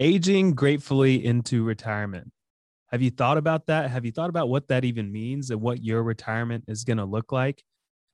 aging 0.00 0.54
gratefully 0.54 1.24
into 1.24 1.64
retirement. 1.64 2.30
Have 2.90 3.02
you 3.02 3.10
thought 3.10 3.38
about 3.38 3.66
that? 3.66 3.90
Have 3.90 4.04
you 4.04 4.12
thought 4.12 4.30
about 4.30 4.48
what 4.48 4.68
that 4.68 4.84
even 4.84 5.10
means 5.10 5.50
and 5.50 5.60
what 5.60 5.82
your 5.82 6.02
retirement 6.02 6.64
is 6.68 6.84
going 6.84 6.98
to 6.98 7.04
look 7.04 7.32
like? 7.32 7.62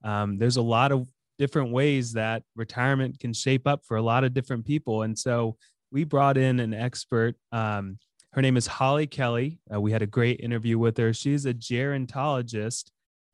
Um, 0.04 0.38
there's 0.38 0.56
a 0.56 0.62
lot 0.62 0.92
of 0.92 1.08
different 1.38 1.72
ways 1.72 2.12
that 2.14 2.42
retirement 2.56 3.18
can 3.18 3.32
shape 3.32 3.66
up 3.66 3.82
for 3.84 3.96
a 3.96 4.02
lot 4.02 4.24
of 4.24 4.34
different 4.34 4.64
people. 4.64 5.02
And 5.02 5.18
so 5.18 5.56
we 5.90 6.04
brought 6.04 6.36
in 6.36 6.60
an 6.60 6.72
expert. 6.72 7.34
Um, 7.52 7.98
her 8.32 8.42
name 8.42 8.56
is 8.56 8.66
Holley 8.66 9.06
Kelley. 9.06 9.58
Uh, 9.72 9.80
we 9.80 9.90
had 9.90 10.02
a 10.02 10.06
great 10.06 10.40
interview 10.40 10.78
with 10.78 10.96
her. 10.98 11.12
She's 11.12 11.46
a 11.46 11.54
gerontologist 11.54 12.90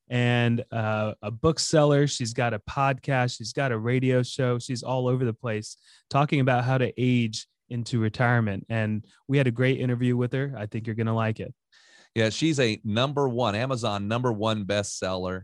and 0.09 0.65
uh, 0.71 1.15
a 1.21 1.31
bookseller. 1.31 2.07
She's 2.07 2.33
got 2.33 2.55
a 2.55 2.61
podcast. 2.61 3.37
She's 3.37 3.53
got 3.53 3.73
a 3.73 3.79
radio 3.79 4.23
show. 4.23 4.59
She's 4.59 4.83
all 4.83 5.07
over 5.07 5.25
the 5.25 5.35
place 5.35 5.77
talking 6.09 6.41
about 6.41 6.65
how 6.65 6.79
to 6.79 6.93
age 6.97 7.47
into 7.69 7.99
retirement. 7.99 8.67
And 8.69 9.05
we 9.29 9.39
had 9.39 9.47
a 9.47 9.53
great 9.53 9.81
interview 9.81 10.17
with 10.17 10.33
her. 10.33 10.55
I 10.57 10.67
think 10.67 10.87
you're 10.87 10.97
going 10.97 11.07
to 11.07 11.13
like 11.13 11.41
it. 11.41 11.55
Yeah, 12.15 12.31
she's 12.31 12.59
a 12.61 12.81
number 12.85 13.29
one 13.29 13.55
Amazon 13.55 14.09
number 14.09 14.33
one 14.33 14.65
bestseller. 14.65 15.43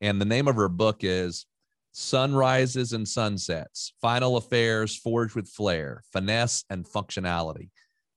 And 0.00 0.20
the 0.20 0.26
name 0.26 0.46
of 0.46 0.56
her 0.56 0.68
book 0.68 0.98
is 1.00 1.46
Sunrises 1.92 2.92
and 2.92 3.08
Sunsets 3.08 3.94
Final 4.02 4.36
Affairs 4.36 4.94
Forged 4.94 5.34
with 5.34 5.48
Flair, 5.48 6.02
Finesse 6.12 6.64
and 6.68 6.84
Functionality. 6.84 7.70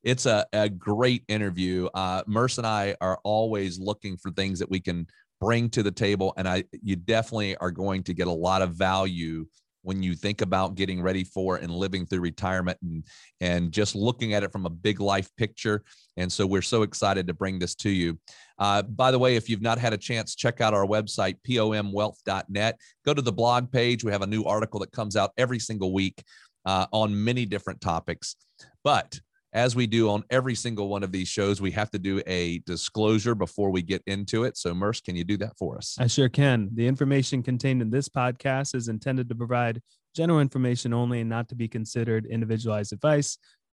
It's 0.03 0.25
a, 0.25 0.45
a 0.51 0.67
great 0.67 1.23
interview. 1.29 1.87
Uh, 1.93 2.23
Merce 2.27 2.57
and 2.57 2.67
I 2.67 2.95
are 2.99 3.19
always 3.23 3.79
looking 3.79 4.17
for 4.17 4.31
things 4.31 4.59
that 4.59 4.69
we 4.69 4.81
can 4.81 5.07
bring 5.39 5.69
to 5.69 5.83
the 5.83 5.91
table. 5.91 6.33
And 6.35 6.47
I, 6.47 6.65
you 6.83 6.97
definitely 6.97 7.55
are 7.57 7.71
going 7.71 8.03
to 8.03 8.13
get 8.13 8.27
a 8.27 8.31
lot 8.31 8.61
of 8.61 8.75
value 8.75 9.45
when 9.81 10.03
you 10.03 10.13
think 10.15 10.41
about 10.41 10.75
getting 10.75 11.01
ready 11.01 11.23
for 11.23 11.57
and 11.57 11.71
living 11.71 12.05
through 12.05 12.19
retirement 12.19 12.77
and 12.81 13.03
and 13.41 13.71
just 13.71 13.95
looking 13.95 14.33
at 14.33 14.43
it 14.43 14.51
from 14.51 14.65
a 14.65 14.69
big 14.69 14.99
life 14.99 15.29
picture. 15.37 15.83
And 16.17 16.31
so 16.31 16.45
we're 16.45 16.61
so 16.61 16.83
excited 16.83 17.27
to 17.27 17.33
bring 17.33 17.59
this 17.59 17.75
to 17.75 17.89
you. 17.89 18.19
Uh, 18.57 18.81
by 18.81 19.11
the 19.11 19.19
way 19.19 19.35
if 19.35 19.49
you've 19.49 19.61
not 19.61 19.79
had 19.79 19.93
a 19.93 19.97
chance 19.97 20.35
check 20.35 20.59
out 20.61 20.73
our 20.73 20.85
website 20.85 21.37
pomwealth.net 21.47 22.77
go 23.05 23.13
to 23.13 23.21
the 23.21 23.31
blog 23.31 23.71
page. 23.71 24.03
We 24.03 24.11
have 24.11 24.21
a 24.21 24.27
new 24.27 24.43
article 24.43 24.79
that 24.81 24.91
comes 24.91 25.15
out 25.15 25.31
every 25.37 25.59
single 25.59 25.93
week 25.93 26.23
uh, 26.65 26.87
on 26.91 27.23
many 27.23 27.45
different 27.45 27.81
topics. 27.81 28.35
But 28.83 29.19
as 29.53 29.75
we 29.75 29.87
do 29.87 30.09
on 30.09 30.23
every 30.29 30.53
single 30.53 30.89
one 30.89 31.03
of 31.03 31.11
these 31.11 31.27
shows, 31.27 31.59
we 31.59 31.71
have 31.71 31.89
to 31.91 31.99
do 31.99 32.21
a 32.27 32.59
disclosure 32.59 33.33
before 33.33 33.71
we 33.71 33.81
get 33.81 34.03
into 34.05 34.43
it. 34.43 34.57
So, 34.57 34.73
Merce, 34.73 35.01
can 35.01 35.15
you 35.15 35.23
do 35.23 35.37
that 35.37 35.57
for 35.57 35.77
us? 35.77 35.95
I 35.99 36.07
sure 36.07 36.29
can. 36.29 36.69
The 36.75 36.87
information 36.87 37.41
contained 37.41 37.81
in 37.81 37.89
this 37.89 38.07
podcast 38.07 38.75
is 38.75 38.89
intended 38.89 39.27
to 39.29 39.35
provide 39.35 39.81
general 40.15 40.39
information 40.39 40.93
only 40.93 41.21
and 41.21 41.29
not 41.29 41.49
to 41.49 41.55
be 41.55 41.67
considered 41.67 42.25
individualized 42.27 42.93
advice. 42.93 43.37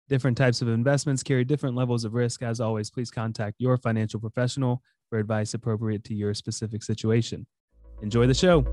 Different 0.08 0.36
types 0.36 0.60
of 0.60 0.68
investments 0.68 1.22
carry 1.22 1.44
different 1.44 1.76
levels 1.76 2.04
of 2.04 2.14
risk. 2.14 2.42
As 2.42 2.60
always, 2.60 2.90
please 2.90 3.12
contact 3.12 3.56
your 3.58 3.76
financial 3.76 4.18
professional 4.18 4.82
for 5.08 5.18
advice 5.20 5.54
appropriate 5.54 6.02
to 6.04 6.14
your 6.14 6.34
specific 6.34 6.82
situation. 6.82 7.46
Enjoy 8.02 8.26
the 8.26 8.34
show. 8.34 8.64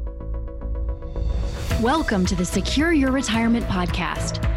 Welcome 1.80 2.26
to 2.26 2.36
the 2.36 2.46
Secure 2.46 2.92
Your 2.92 3.12
Retirement 3.12 3.66
Podcast 3.68 4.57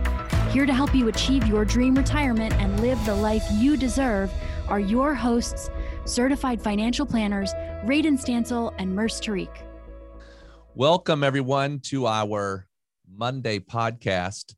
Here 0.51 0.65
to 0.65 0.73
help 0.73 0.93
you 0.93 1.07
achieve 1.07 1.47
your 1.47 1.63
dream 1.63 1.95
retirement 1.95 2.53
and 2.55 2.77
live 2.81 2.99
the 3.05 3.15
life 3.15 3.45
you 3.53 3.77
deserve 3.77 4.29
are 4.67 4.81
your 4.81 5.15
hosts, 5.15 5.69
certified 6.03 6.61
financial 6.61 7.05
planners, 7.05 7.53
Radon 7.85 8.19
Stancil 8.19 8.73
and 8.77 8.93
Merce 8.93 9.21
Tariq. 9.21 9.47
Welcome, 10.75 11.23
everyone, 11.23 11.79
to 11.83 12.05
our 12.05 12.67
Monday 13.09 13.59
podcast. 13.59 14.55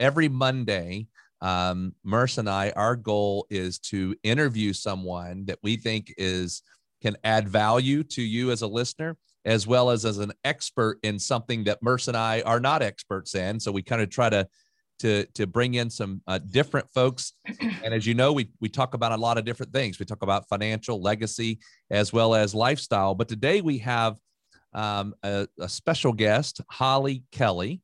Every 0.00 0.28
Monday, 0.28 1.06
um, 1.40 1.94
Merce 2.02 2.38
and 2.38 2.50
I, 2.50 2.70
our 2.74 2.96
goal 2.96 3.46
is 3.48 3.78
to 3.78 4.16
interview 4.24 4.72
someone 4.72 5.44
that 5.44 5.60
we 5.62 5.76
think 5.76 6.12
is 6.18 6.62
can 7.00 7.16
add 7.22 7.48
value 7.48 8.02
to 8.02 8.22
you 8.22 8.50
as 8.50 8.62
a 8.62 8.66
listener, 8.66 9.16
as 9.44 9.68
well 9.68 9.90
as 9.90 10.04
as 10.04 10.18
an 10.18 10.32
expert 10.42 10.98
in 11.04 11.16
something 11.16 11.62
that 11.62 11.80
Merce 11.80 12.08
and 12.08 12.16
I 12.16 12.40
are 12.40 12.58
not 12.58 12.82
experts 12.82 13.36
in. 13.36 13.60
So 13.60 13.70
we 13.70 13.82
kind 13.82 14.02
of 14.02 14.10
try 14.10 14.30
to 14.30 14.48
to 15.00 15.24
to 15.34 15.46
bring 15.46 15.74
in 15.74 15.90
some 15.90 16.22
uh, 16.26 16.38
different 16.38 16.88
folks. 16.90 17.32
And 17.84 17.94
as 17.94 18.06
you 18.06 18.14
know, 18.14 18.32
we 18.32 18.50
we 18.60 18.68
talk 18.68 18.94
about 18.94 19.12
a 19.12 19.16
lot 19.16 19.38
of 19.38 19.44
different 19.44 19.72
things. 19.72 19.98
We 19.98 20.04
talk 20.04 20.22
about 20.22 20.48
financial 20.48 21.00
legacy 21.00 21.60
as 21.90 22.12
well 22.12 22.34
as 22.34 22.54
lifestyle. 22.54 23.14
But 23.14 23.28
today 23.28 23.60
we 23.60 23.78
have 23.78 24.16
um, 24.74 25.14
a, 25.22 25.48
a, 25.58 25.68
special 25.68 26.12
guest, 26.12 26.60
Holley 26.68 27.22
Kelley, 27.32 27.80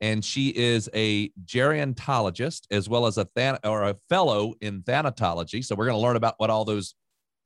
and 0.00 0.24
she 0.24 0.50
is 0.50 0.88
a 0.94 1.30
gerontologist 1.44 2.66
as 2.70 2.88
well 2.88 3.06
as 3.06 3.18
a 3.18 3.26
than- 3.34 3.58
or 3.64 3.84
a 3.84 3.96
fellow 4.08 4.54
in 4.60 4.82
thanatology. 4.82 5.64
So 5.64 5.74
we're 5.74 5.86
going 5.86 5.98
to 5.98 6.02
learn 6.02 6.16
about 6.16 6.34
what 6.36 6.50
all 6.50 6.64
those 6.64 6.94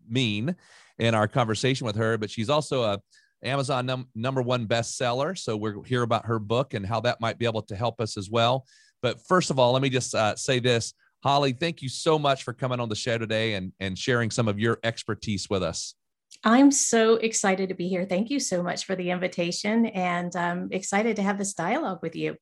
mean 0.06 0.54
in 0.98 1.14
our 1.14 1.28
conversation 1.28 1.86
with 1.86 1.96
her. 1.96 2.18
But 2.18 2.30
she's 2.30 2.50
also 2.50 2.82
a 2.82 3.00
Amazon 3.42 3.86
num- 3.86 4.08
number 4.14 4.42
one 4.42 4.66
bestseller. 4.66 5.36
So 5.36 5.56
we'll 5.56 5.82
hear 5.82 6.02
about 6.02 6.26
her 6.26 6.38
book 6.38 6.74
and 6.74 6.86
how 6.86 7.00
that 7.00 7.20
might 7.20 7.38
be 7.38 7.46
able 7.46 7.62
to 7.62 7.76
help 7.76 8.00
us 8.00 8.16
as 8.16 8.30
well. 8.30 8.66
But 9.02 9.20
first 9.26 9.50
of 9.50 9.58
all, 9.58 9.72
let 9.72 9.82
me 9.82 9.90
just 9.90 10.14
uh, 10.14 10.36
say 10.36 10.60
this. 10.60 10.94
Holley, 11.22 11.52
thank 11.52 11.82
you 11.82 11.88
so 11.88 12.18
much 12.18 12.42
for 12.42 12.52
coming 12.52 12.80
on 12.80 12.88
the 12.88 12.96
show 12.96 13.18
today 13.18 13.54
and, 13.54 13.72
and 13.78 13.96
sharing 13.98 14.30
some 14.30 14.48
of 14.48 14.58
your 14.58 14.78
expertise 14.82 15.48
with 15.50 15.62
us. 15.62 15.94
I'm 16.44 16.70
so 16.70 17.14
excited 17.16 17.68
to 17.68 17.74
be 17.74 17.88
here. 17.88 18.04
Thank 18.04 18.30
you 18.30 18.40
so 18.40 18.62
much 18.62 18.84
for 18.84 18.96
the 18.96 19.10
invitation, 19.10 19.86
and 19.86 20.34
I'm 20.34 20.68
excited 20.72 21.16
to 21.16 21.22
have 21.22 21.38
this 21.38 21.52
dialogue 21.52 22.00
with 22.02 22.16
you. 22.16 22.36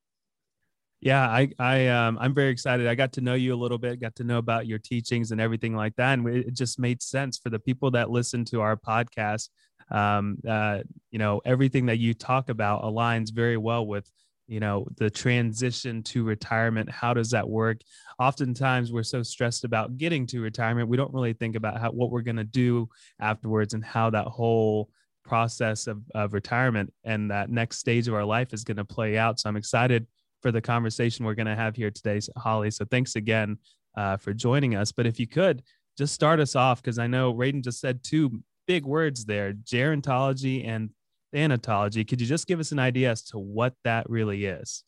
Yeah, 1.01 1.29
I, 1.29 1.51
I, 1.59 1.89
um, 1.89 2.19
I'm 2.21 2.35
very 2.35 2.51
excited. 2.51 2.87
I 2.87 2.95
got 2.95 3.13
to 3.15 3.21
know 3.21 3.35
you 3.35 3.55
a 3.55 3.57
little 3.57 3.79
bit, 3.79 4.01
got 4.01 4.15
to 4.17 4.25
know 4.25 4.39
about 4.39 4.67
your 4.67 4.79
teachings 4.79 5.33
and 5.33 5.41
everything 5.41 5.75
like 5.75 5.97
that, 5.97 6.19
and 6.19 6.27
it 6.29 6.55
just 6.55 6.79
made 6.79 7.03
sense 7.03 7.39
for 7.39 7.51
the 7.51 7.59
people 7.59 7.91
that 7.93 8.11
listen 8.11 8.45
to 8.47 8.61
our 8.61 8.77
podcast. 8.77 9.49
Um, 9.91 10.39
uh, 10.49 10.81
you 11.11 11.19
know, 11.19 11.41
everything 11.45 11.87
that 11.87 11.99
you 11.99 12.15
talk 12.15 12.49
about 12.49 12.83
aligns 12.83 13.33
very 13.33 13.57
well 13.57 13.85
with 13.87 14.11
you 14.51 14.59
know 14.59 14.85
the 14.97 15.09
transition 15.09 16.03
to 16.03 16.25
retirement 16.25 16.91
how 16.91 17.15
does 17.15 17.31
that 17.31 17.49
work? 17.49 17.79
Oftentimes 18.19 18.93
we're 18.93 19.05
so 19.05 19.23
stressed 19.23 19.65
about 19.65 19.97
getting 19.97 20.27
to 20.27 20.41
retirement 20.41 20.89
we 20.89 20.97
don't 20.97 21.15
really 21.15 21.33
think 21.33 21.55
about 21.55 21.81
how 21.81 21.91
what 21.91 22.11
we're 22.11 22.21
going 22.21 22.37
to 22.37 22.45
do 22.45 22.89
afterwards 23.21 23.75
and 23.75 23.85
how 23.85 24.11
that 24.11 24.27
whole 24.27 24.91
process 25.25 25.87
of, 25.87 26.03
of 26.15 26.33
retirement 26.33 26.93
and 27.05 27.31
that 27.31 27.49
next 27.49 27.79
stage 27.79 28.09
of 28.09 28.15
our 28.15 28.25
life 28.25 28.53
is 28.53 28.65
going 28.65 28.77
to 28.77 28.85
play 28.85 29.17
out. 29.17 29.39
So 29.39 29.49
i'm 29.49 29.57
excited 29.57 30.07
for 30.43 30.51
the 30.51 30.61
conversation 30.61 31.25
we're 31.25 31.35
going 31.35 31.47
to 31.47 31.55
have 31.55 31.77
here 31.77 31.91
today 31.91 32.21
holley. 32.37 32.71
So 32.71 32.85
thanks 32.85 33.15
again 33.15 33.59
uh, 33.97 34.17
for 34.17 34.33
joining 34.33 34.75
us. 34.75 34.91
But 34.91 35.07
if 35.07 35.21
you 35.21 35.29
could 35.29 35.63
just 35.97 36.15
start 36.15 36.41
us 36.41 36.57
off 36.57 36.83
because 36.83 36.99
i 36.99 37.07
know 37.07 37.35
Radon 37.35 37.63
just 37.63 37.81
said 37.81 38.03
two 38.03 38.43
big 38.67 38.85
words 38.85 39.25
there 39.25 39.53
gerontology 39.53 40.67
and 40.67 40.91
thanatology. 41.35 42.07
Could 42.07 42.21
you 42.21 42.27
just 42.27 42.47
give 42.47 42.61
us 42.61 42.73
an 42.73 42.79
idea 42.79 43.11
as 43.11 43.23
to 43.25 43.39
what 43.39 43.75
that 43.85 44.09
really 44.09 44.45
is? 44.45 44.85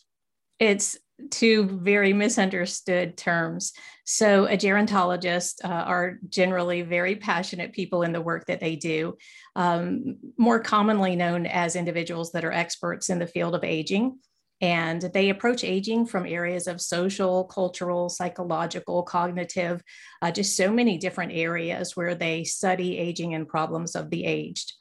It's 0.58 0.96
two 1.30 1.64
very 1.82 2.12
misunderstood 2.12 3.16
terms. 3.16 3.72
So, 4.04 4.46
a 4.46 4.56
gerontologist 4.56 5.64
uh, 5.64 5.68
are 5.68 6.18
generally 6.28 6.82
very 6.82 7.16
passionate 7.16 7.72
people 7.72 8.02
in 8.02 8.12
the 8.12 8.20
work 8.20 8.46
that 8.46 8.60
they 8.60 8.76
do, 8.76 9.16
um, 9.56 10.18
more 10.36 10.60
commonly 10.60 11.16
known 11.16 11.46
as 11.46 11.76
individuals 11.76 12.32
that 12.32 12.44
are 12.44 12.52
experts 12.52 13.10
in 13.10 13.18
the 13.18 13.26
field 13.26 13.54
of 13.54 13.64
aging. 13.64 14.18
And 14.60 15.02
they 15.02 15.30
approach 15.30 15.64
aging 15.64 16.06
from 16.06 16.24
areas 16.24 16.68
of 16.68 16.80
social, 16.80 17.44
cultural, 17.44 18.08
psychological, 18.08 19.02
cognitive, 19.02 19.82
uh, 20.22 20.30
just 20.30 20.56
so 20.56 20.70
many 20.70 20.98
different 20.98 21.32
areas 21.32 21.96
where 21.96 22.14
they 22.14 22.44
study 22.44 22.96
aging 22.96 23.34
and 23.34 23.48
problems 23.48 23.96
of 23.96 24.08
the 24.10 24.24
aged. 24.24 24.72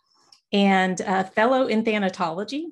And 0.53 1.00
a 1.01 1.24
fellow 1.24 1.68
in 1.68 1.83
thanatology 1.83 2.65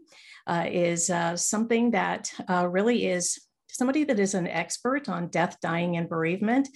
uh, 0.48 0.66
is 0.68 1.10
uh, 1.10 1.38
something 1.38 1.92
that 1.92 2.32
uh, 2.50 2.68
really 2.68 3.08
is 3.08 3.40
somebody 3.70 4.04
that 4.04 4.20
is 4.20 4.34
an 4.34 4.48
expert 4.48 5.08
on 5.08 5.28
death, 5.28 5.58
dying, 5.62 5.96
and 5.96 6.10
bereavement. 6.10 6.68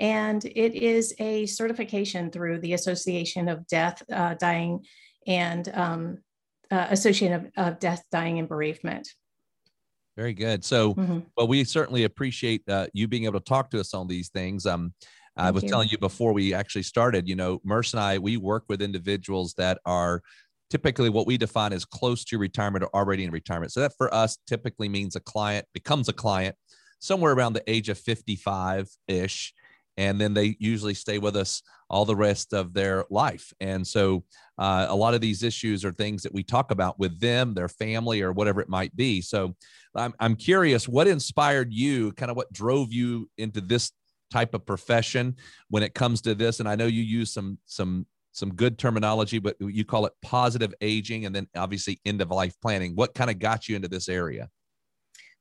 And 0.00 0.44
it 0.44 0.74
is 0.74 1.14
a 1.18 1.46
certification 1.46 2.30
through 2.30 2.60
the 2.60 2.74
Association 2.74 3.48
of 3.48 3.66
Death, 3.66 4.02
uh, 4.12 4.34
Dying, 4.34 4.84
and 5.26 5.68
um, 5.74 6.18
uh, 6.70 6.88
Association 6.90 7.32
of, 7.32 7.50
of 7.56 7.78
Death, 7.78 8.02
Dying, 8.10 8.38
and 8.38 8.48
Bereavement. 8.48 9.08
Very 10.16 10.34
good. 10.34 10.64
So, 10.64 10.94
mm-hmm. 10.94 11.20
well, 11.36 11.48
we 11.48 11.64
certainly 11.64 12.04
appreciate 12.04 12.68
uh, 12.68 12.86
you 12.92 13.08
being 13.08 13.24
able 13.24 13.40
to 13.40 13.44
talk 13.44 13.70
to 13.70 13.80
us 13.80 13.94
on 13.94 14.08
these 14.08 14.28
things. 14.28 14.66
Um, 14.66 14.92
I 15.36 15.50
was 15.50 15.62
you. 15.62 15.70
telling 15.70 15.88
you 15.88 15.98
before 15.98 16.34
we 16.34 16.52
actually 16.52 16.82
started, 16.82 17.26
you 17.28 17.36
know, 17.36 17.60
Merce 17.64 17.94
and 17.94 18.00
I, 18.00 18.18
we 18.18 18.36
work 18.36 18.64
with 18.68 18.82
individuals 18.82 19.54
that 19.54 19.78
are 19.86 20.22
typically 20.72 21.10
what 21.10 21.26
we 21.26 21.36
define 21.36 21.70
as 21.74 21.84
close 21.84 22.24
to 22.24 22.38
retirement 22.38 22.82
or 22.82 22.88
already 22.96 23.24
in 23.24 23.30
retirement. 23.30 23.70
So 23.70 23.80
that 23.80 23.94
for 23.98 24.12
us 24.14 24.38
typically 24.46 24.88
means 24.88 25.14
a 25.14 25.20
client 25.20 25.66
becomes 25.74 26.08
a 26.08 26.14
client 26.14 26.56
somewhere 26.98 27.34
around 27.34 27.52
the 27.52 27.70
age 27.70 27.90
of 27.90 27.98
55 27.98 28.88
ish. 29.06 29.52
And 29.98 30.18
then 30.18 30.32
they 30.32 30.56
usually 30.58 30.94
stay 30.94 31.18
with 31.18 31.36
us 31.36 31.62
all 31.90 32.06
the 32.06 32.16
rest 32.16 32.54
of 32.54 32.72
their 32.72 33.04
life. 33.10 33.52
And 33.60 33.86
so 33.86 34.24
uh, 34.56 34.86
a 34.88 34.96
lot 34.96 35.12
of 35.12 35.20
these 35.20 35.42
issues 35.42 35.84
are 35.84 35.92
things 35.92 36.22
that 36.22 36.32
we 36.32 36.42
talk 36.42 36.70
about 36.70 36.98
with 36.98 37.20
them, 37.20 37.52
their 37.52 37.68
family, 37.68 38.22
or 38.22 38.32
whatever 38.32 38.62
it 38.62 38.70
might 38.70 38.96
be. 38.96 39.20
So 39.20 39.54
I'm, 39.94 40.14
I'm 40.20 40.36
curious 40.36 40.88
what 40.88 41.06
inspired 41.06 41.70
you, 41.70 42.12
kind 42.12 42.30
of 42.30 42.36
what 42.38 42.50
drove 42.50 42.94
you 42.94 43.28
into 43.36 43.60
this 43.60 43.92
type 44.30 44.54
of 44.54 44.64
profession 44.64 45.36
when 45.68 45.82
it 45.82 45.92
comes 45.92 46.22
to 46.22 46.34
this 46.34 46.58
and 46.58 46.66
i 46.66 46.74
know 46.74 46.86
you 46.86 47.02
use 47.02 47.30
some 47.30 47.58
some 47.66 48.06
some 48.32 48.54
good 48.54 48.78
terminology 48.78 49.38
but 49.38 49.56
you 49.60 49.84
call 49.84 50.06
it 50.06 50.12
positive 50.22 50.74
aging 50.80 51.26
and 51.26 51.34
then 51.34 51.46
obviously 51.54 52.00
end 52.04 52.20
of 52.20 52.30
life 52.30 52.54
planning. 52.60 52.94
What 52.94 53.14
kind 53.14 53.30
of 53.30 53.38
got 53.38 53.68
you 53.68 53.76
into 53.76 53.88
this 53.88 54.08
area? 54.08 54.50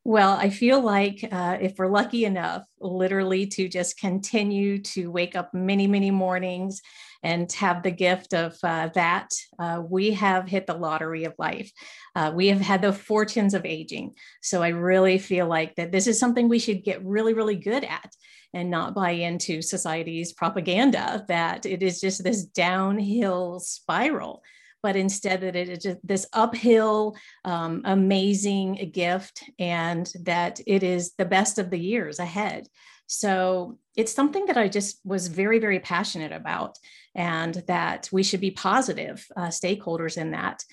Well, 0.04 0.32
I 0.32 0.50
feel 0.50 0.82
like 0.82 1.28
uh, 1.32 1.58
if 1.62 1.78
we're 1.78 1.88
lucky 1.88 2.26
enough, 2.26 2.64
literally 2.80 3.46
to 3.48 3.68
just 3.68 4.00
continue 4.00 4.82
to 4.82 5.12
wake 5.12 5.36
up 5.36 5.54
many, 5.54 5.86
many 5.86 6.10
mornings 6.10 6.82
and 7.24 7.52
have 7.54 7.84
the 7.84 7.92
gift 7.92 8.34
of 8.34 8.58
uh, 8.64 8.90
that, 8.96 9.30
uh, 9.60 9.82
we 9.88 10.12
have 10.12 10.48
hit 10.48 10.68
the 10.68 10.74
lottery 10.74 11.26
of 11.26 11.34
life. 11.38 11.72
Uh, 12.16 12.32
we 12.34 12.48
have 12.48 12.62
had 12.62 12.82
the 12.82 12.94
fortunes 12.94 13.54
of 13.54 13.66
aging. 13.66 14.14
So 14.42 14.64
I 14.64 14.70
really 14.70 15.18
feel 15.18 15.48
like 15.48 15.76
that 15.76 15.92
this 15.92 16.08
is 16.08 16.20
something 16.20 16.50
we 16.50 16.60
should 16.60 16.84
get 16.84 17.06
really, 17.06 17.34
really 17.34 17.56
good 17.56 17.84
at 17.84 18.12
and 18.54 18.70
not 18.70 18.96
buy 18.96 19.12
into 19.12 19.62
society's 19.62 20.34
propaganda 20.34 21.24
that 21.28 21.66
it 21.66 21.82
is 21.82 22.02
just 22.02 22.24
this 22.24 22.44
downhill 22.44 23.60
spiral 23.60 24.44
but 24.84 24.96
instead 24.96 25.42
that 25.42 25.56
it 25.56 25.70
is 25.70 25.80
just 25.80 25.98
this 26.04 26.28
uphill, 26.34 27.16
um, 27.46 27.82
amazing 27.86 28.90
gift, 28.92 29.44
and 29.60 30.12
that 30.24 30.60
it 30.66 30.84
is 30.84 31.14
the 31.18 31.26
best 31.26 31.60
of 31.60 31.70
the 31.70 31.80
years 31.80 32.20
ahead. 32.20 32.68
So 33.12 33.78
it's 33.98 34.14
something 34.14 34.46
that 34.46 34.56
I 34.56 34.70
just 34.70 35.02
was 35.04 35.28
very, 35.28 35.60
very 35.60 35.82
passionate 35.82 36.32
about, 36.32 36.78
and 37.14 37.56
that 37.68 38.08
we 38.10 38.24
should 38.24 38.40
be 38.40 38.52
positive 38.52 39.28
uh, 39.36 39.48
stakeholders 39.48 40.18
in 40.18 40.32
that. 40.32 40.64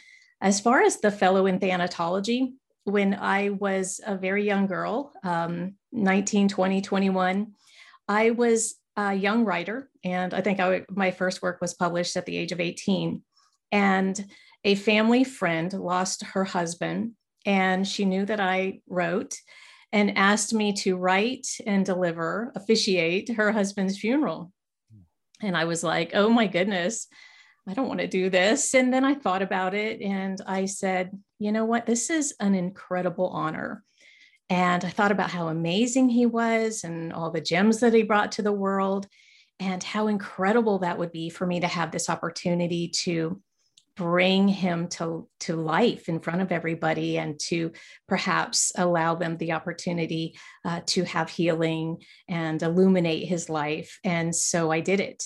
As 0.41 0.61
far 0.61 0.81
as 0.83 1.01
the 1.01 1.11
fellow 1.11 1.47
in 1.47 1.59
thanatology, 1.59 2.53
when 2.85 3.15
I 3.15 3.51
was 3.51 4.01
a 4.07 4.17
very 4.17 4.47
young 4.47 4.69
girl, 4.69 5.13
um, 5.25 5.75
19, 5.91 6.49
20, 6.49 6.81
21, 6.81 7.55
I 8.07 8.31
was 8.31 8.77
a 8.97 9.15
young 9.15 9.45
writer, 9.45 9.91
and 10.05 10.33
I 10.33 10.41
think 10.41 10.61
my 10.91 11.11
first 11.11 11.43
work 11.43 11.61
was 11.61 11.75
published 11.75 12.17
at 12.17 12.25
the 12.25 12.37
age 12.37 12.53
of 12.53 12.61
18. 12.61 13.21
And 13.73 14.27
a 14.63 14.77
family 14.77 15.25
friend 15.25 15.73
lost 15.73 16.23
her 16.23 16.45
husband, 16.45 17.15
and 17.45 17.87
she 17.87 18.05
knew 18.05 18.25
that 18.27 18.39
I 18.39 18.81
wrote 18.89 19.35
and 19.93 20.19
asked 20.19 20.53
me 20.53 20.73
to 20.75 20.97
write 20.97 21.47
and 21.67 21.85
deliver, 21.85 22.53
officiate 22.55 23.31
her 23.31 23.53
husband's 23.53 23.99
funeral. 23.99 24.53
And 25.41 25.57
I 25.57 25.65
was 25.65 25.83
like, 25.83 26.13
oh 26.15 26.29
my 26.29 26.47
goodness, 26.47 27.07
I 27.67 27.75
don't 27.75 27.89
want 27.89 28.01
to 28.01 28.07
do 28.07 28.31
this. 28.31 28.75
And 28.75 28.93
then 28.93 29.05
I 29.05 29.15
thought 29.15 29.43
about 29.43 29.75
it 29.75 30.01
and 30.01 30.41
I 30.47 30.65
said, 30.65 31.11
you 31.39 31.53
know 31.53 31.65
what? 31.65 31.87
This 31.87 32.11
is 32.11 32.35
an 32.41 32.55
incredible 32.55 33.29
honor. 33.29 33.85
And 34.51 34.85
I 34.85 34.89
thought 34.89 35.13
about 35.13 35.31
how 35.31 35.49
amazing 35.49 36.09
he 36.09 36.27
was 36.27 36.85
and 36.85 37.13
all 37.13 37.31
the 37.31 37.41
gems 37.41 37.81
that 37.81 37.93
he 37.93 38.03
brought 38.03 38.33
to 38.33 38.43
the 38.43 38.53
world 38.53 39.07
and 39.61 39.83
how 39.83 40.07
incredible 40.07 40.79
that 40.79 40.99
would 40.99 41.13
be 41.13 41.29
for 41.29 41.47
me 41.47 41.61
to 41.61 41.67
have 41.67 41.91
this 41.91 42.09
opportunity 42.09 42.89
to 42.89 43.41
bring 43.99 44.47
him 44.47 44.87
to, 44.87 45.29
to 45.41 45.57
life 45.57 46.09
in 46.09 46.21
front 46.21 46.41
of 46.41 46.53
everybody 46.53 47.19
and 47.19 47.39
to 47.41 47.73
perhaps 48.07 48.71
allow 48.77 49.17
them 49.17 49.37
the 49.37 49.53
opportunity 49.53 50.39
uh, 50.65 50.81
to 50.87 51.03
have 51.03 51.29
healing 51.29 52.01
and 52.29 52.63
illuminate 52.63 53.27
his 53.27 53.51
life. 53.51 53.99
And 54.05 54.35
so 54.35 54.71
I 54.71 54.79
did 54.79 55.01
it. 55.01 55.25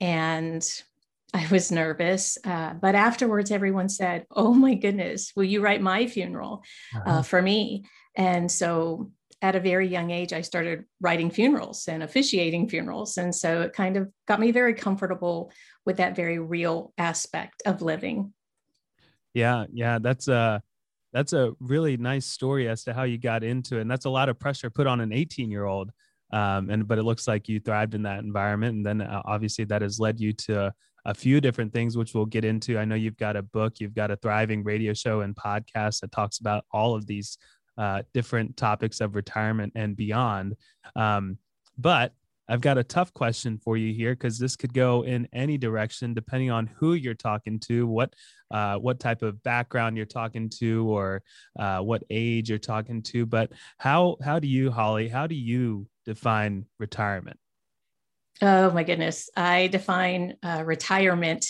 And 0.00 0.66
I 1.34 1.46
was 1.50 1.70
nervous, 1.70 2.38
uh, 2.44 2.72
but 2.72 2.94
afterwards, 2.94 3.50
everyone 3.50 3.90
said, 3.90 4.24
Oh 4.30 4.54
my 4.54 4.74
goodness, 4.74 5.32
will 5.36 5.44
you 5.44 5.60
write 5.60 5.82
my 5.82 6.06
funeral 6.06 6.64
uh, 6.94 6.98
uh-huh. 7.00 7.22
for 7.22 7.42
me? 7.42 7.84
And 8.14 8.50
so 8.50 9.10
at 9.42 9.54
a 9.54 9.60
very 9.60 9.86
young 9.86 10.10
age, 10.10 10.32
I 10.32 10.40
started 10.40 10.84
writing 11.00 11.30
funerals 11.30 11.88
and 11.88 12.02
officiating 12.02 12.68
funerals. 12.68 13.18
And 13.18 13.34
so 13.34 13.62
it 13.62 13.72
kind 13.72 13.96
of 13.96 14.10
got 14.26 14.40
me 14.40 14.50
very 14.50 14.74
comfortable 14.74 15.52
with 15.84 15.98
that 15.98 16.16
very 16.16 16.38
real 16.38 16.92
aspect 16.96 17.62
of 17.66 17.82
living. 17.82 18.32
Yeah, 19.34 19.66
yeah, 19.72 19.98
that's 19.98 20.28
a 20.28 20.62
that's 21.12 21.32
a 21.32 21.52
really 21.60 21.96
nice 21.96 22.26
story 22.26 22.68
as 22.68 22.84
to 22.84 22.94
how 22.94 23.04
you 23.04 23.18
got 23.18 23.44
into 23.44 23.78
it. 23.78 23.82
And 23.82 23.90
that's 23.90 24.06
a 24.06 24.10
lot 24.10 24.28
of 24.28 24.38
pressure 24.38 24.70
put 24.70 24.86
on 24.86 25.00
an 25.00 25.12
18 25.12 25.50
year 25.50 25.64
old. 25.64 25.90
Um, 26.32 26.70
and 26.70 26.88
but 26.88 26.98
it 26.98 27.04
looks 27.04 27.28
like 27.28 27.48
you 27.48 27.60
thrived 27.60 27.94
in 27.94 28.02
that 28.02 28.18
environment, 28.18 28.76
and 28.76 28.84
then 28.84 29.00
uh, 29.00 29.22
obviously 29.24 29.64
that 29.66 29.82
has 29.82 30.00
led 30.00 30.18
you 30.18 30.32
to 30.32 30.74
a 31.04 31.14
few 31.14 31.40
different 31.40 31.72
things, 31.72 31.96
which 31.96 32.14
we'll 32.14 32.26
get 32.26 32.44
into. 32.44 32.78
I 32.78 32.84
know 32.84 32.96
you've 32.96 33.16
got 33.16 33.36
a 33.36 33.42
book, 33.42 33.74
you've 33.78 33.94
got 33.94 34.10
a 34.10 34.16
thriving 34.16 34.64
radio 34.64 34.92
show 34.92 35.20
and 35.20 35.36
podcast 35.36 36.00
that 36.00 36.10
talks 36.10 36.38
about 36.38 36.64
all 36.72 36.96
of 36.96 37.06
these 37.06 37.38
uh, 37.78 38.02
different 38.14 38.56
topics 38.56 39.00
of 39.00 39.14
retirement 39.14 39.72
and 39.74 39.96
beyond. 39.96 40.56
Um, 40.94 41.38
but 41.78 42.12
I've 42.48 42.60
got 42.60 42.78
a 42.78 42.84
tough 42.84 43.12
question 43.12 43.58
for 43.58 43.76
you 43.76 43.92
here 43.92 44.12
because 44.12 44.38
this 44.38 44.54
could 44.54 44.72
go 44.72 45.02
in 45.02 45.28
any 45.32 45.58
direction 45.58 46.14
depending 46.14 46.50
on 46.50 46.68
who 46.78 46.94
you're 46.94 47.14
talking 47.14 47.58
to, 47.60 47.86
what 47.86 48.14
uh, 48.52 48.76
what 48.76 49.00
type 49.00 49.22
of 49.22 49.42
background 49.42 49.96
you're 49.96 50.06
talking 50.06 50.48
to, 50.48 50.88
or 50.88 51.22
uh, 51.58 51.80
what 51.80 52.04
age 52.10 52.48
you're 52.48 52.58
talking 52.58 53.02
to. 53.02 53.26
But 53.26 53.50
how 53.78 54.16
how 54.22 54.38
do 54.38 54.46
you, 54.46 54.70
Holley? 54.70 55.08
How 55.08 55.26
do 55.26 55.34
you 55.34 55.88
define 56.04 56.66
retirement? 56.78 57.38
Oh 58.40 58.70
my 58.70 58.84
goodness, 58.84 59.28
I 59.36 59.66
define 59.66 60.36
uh, 60.42 60.62
retirement 60.64 61.46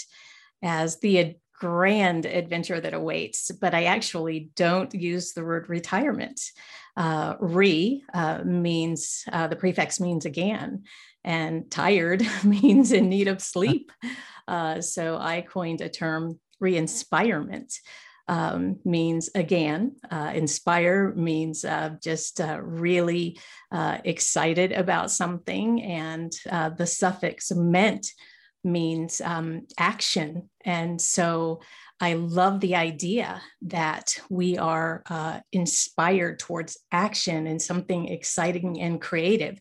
as 0.62 0.99
the 1.00 1.37
grand 1.58 2.26
adventure 2.26 2.81
that 2.81 2.94
awaits, 2.94 3.50
but 3.50 3.75
I 3.75 3.85
actually 3.85 4.50
don't 4.56 4.93
use 4.94 5.32
the 5.32 5.44
word 5.44 5.69
retirement. 5.69 6.41
Uh, 6.97 7.35
re 7.41 8.03
uh, 8.14 8.43
means 8.44 9.25
uh, 9.31 9.47
the 9.49 9.56
prefix 9.56 10.00
means 10.00 10.25
again, 10.25 10.85
and 11.25 11.70
tired 11.70 12.26
means 12.44 12.93
in 12.93 13.08
need 13.08 13.29
of 13.29 13.42
sleep. 13.42 13.92
Uh, 14.49 14.81
so 14.81 15.19
I 15.19 15.42
coined 15.42 15.81
a 15.81 15.88
term 15.88 16.38
re-inspirement. 16.61 17.78
Um, 18.28 18.81
means 18.85 19.31
again. 19.37 19.97
Uh, 20.11 20.33
inspire 20.35 21.14
means 21.14 21.64
uh, 21.64 21.90
just 22.02 22.40
uh, 22.40 22.59
really 22.61 23.38
uh, 23.71 23.99
excited 24.02 24.73
about 24.73 25.12
something, 25.12 25.81
and 25.81 26.33
uh, 26.50 26.71
the 26.71 26.88
suffix 26.88 27.52
meant 27.52 28.09
means 28.66 29.23
um, 29.23 29.66
action. 29.78 30.50
And 30.64 31.00
so 31.00 31.61
I 32.00 32.14
love 32.14 32.61
the 32.61 32.76
idea 32.76 33.40
that 33.62 34.20
we 34.28 34.58
are 34.58 35.02
uh, 35.08 35.40
inspired 35.52 36.38
towards 36.38 36.76
action 36.92 37.46
and 37.46 37.62
something 37.62 38.08
exciting 38.08 38.80
and 38.80 39.00
creative. 39.00 39.58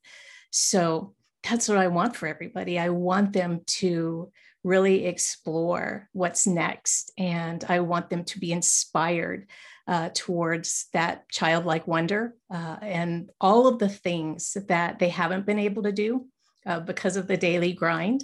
So 0.49 1.13
that's 1.47 1.69
what 1.69 1.77
I 1.77 1.87
want 1.87 2.15
for 2.15 2.27
everybody. 2.27 2.77
I 2.77 2.89
want 2.89 3.31
them 3.31 3.61
to 3.65 4.31
really 4.63 5.05
explore 5.05 6.09
what's 6.11 6.47
next, 6.47 7.11
and 7.19 7.63
I 7.69 7.81
want 7.81 8.09
them 8.09 8.23
to 8.25 8.39
be 8.39 8.51
inspired 8.51 9.47
uh, 9.87 10.09
towards 10.13 10.87
that 10.91 11.29
childlike 11.29 11.85
wonder 11.85 12.35
uh, 12.51 12.77
and 12.81 13.29
all 13.39 13.67
of 13.67 13.77
the 13.77 13.89
things 13.89 14.57
that 14.67 14.97
they 14.97 15.09
haven't 15.09 15.45
been 15.45 15.59
able 15.59 15.83
to 15.83 15.91
do 15.91 16.25
uh, 16.65 16.79
because 16.79 17.15
of 17.15 17.27
the 17.27 17.37
daily 17.37 17.73
grind 17.73 18.23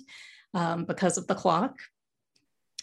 um, 0.54 0.86
because 0.86 1.18
of 1.18 1.28
the 1.28 1.36
clock. 1.36 1.76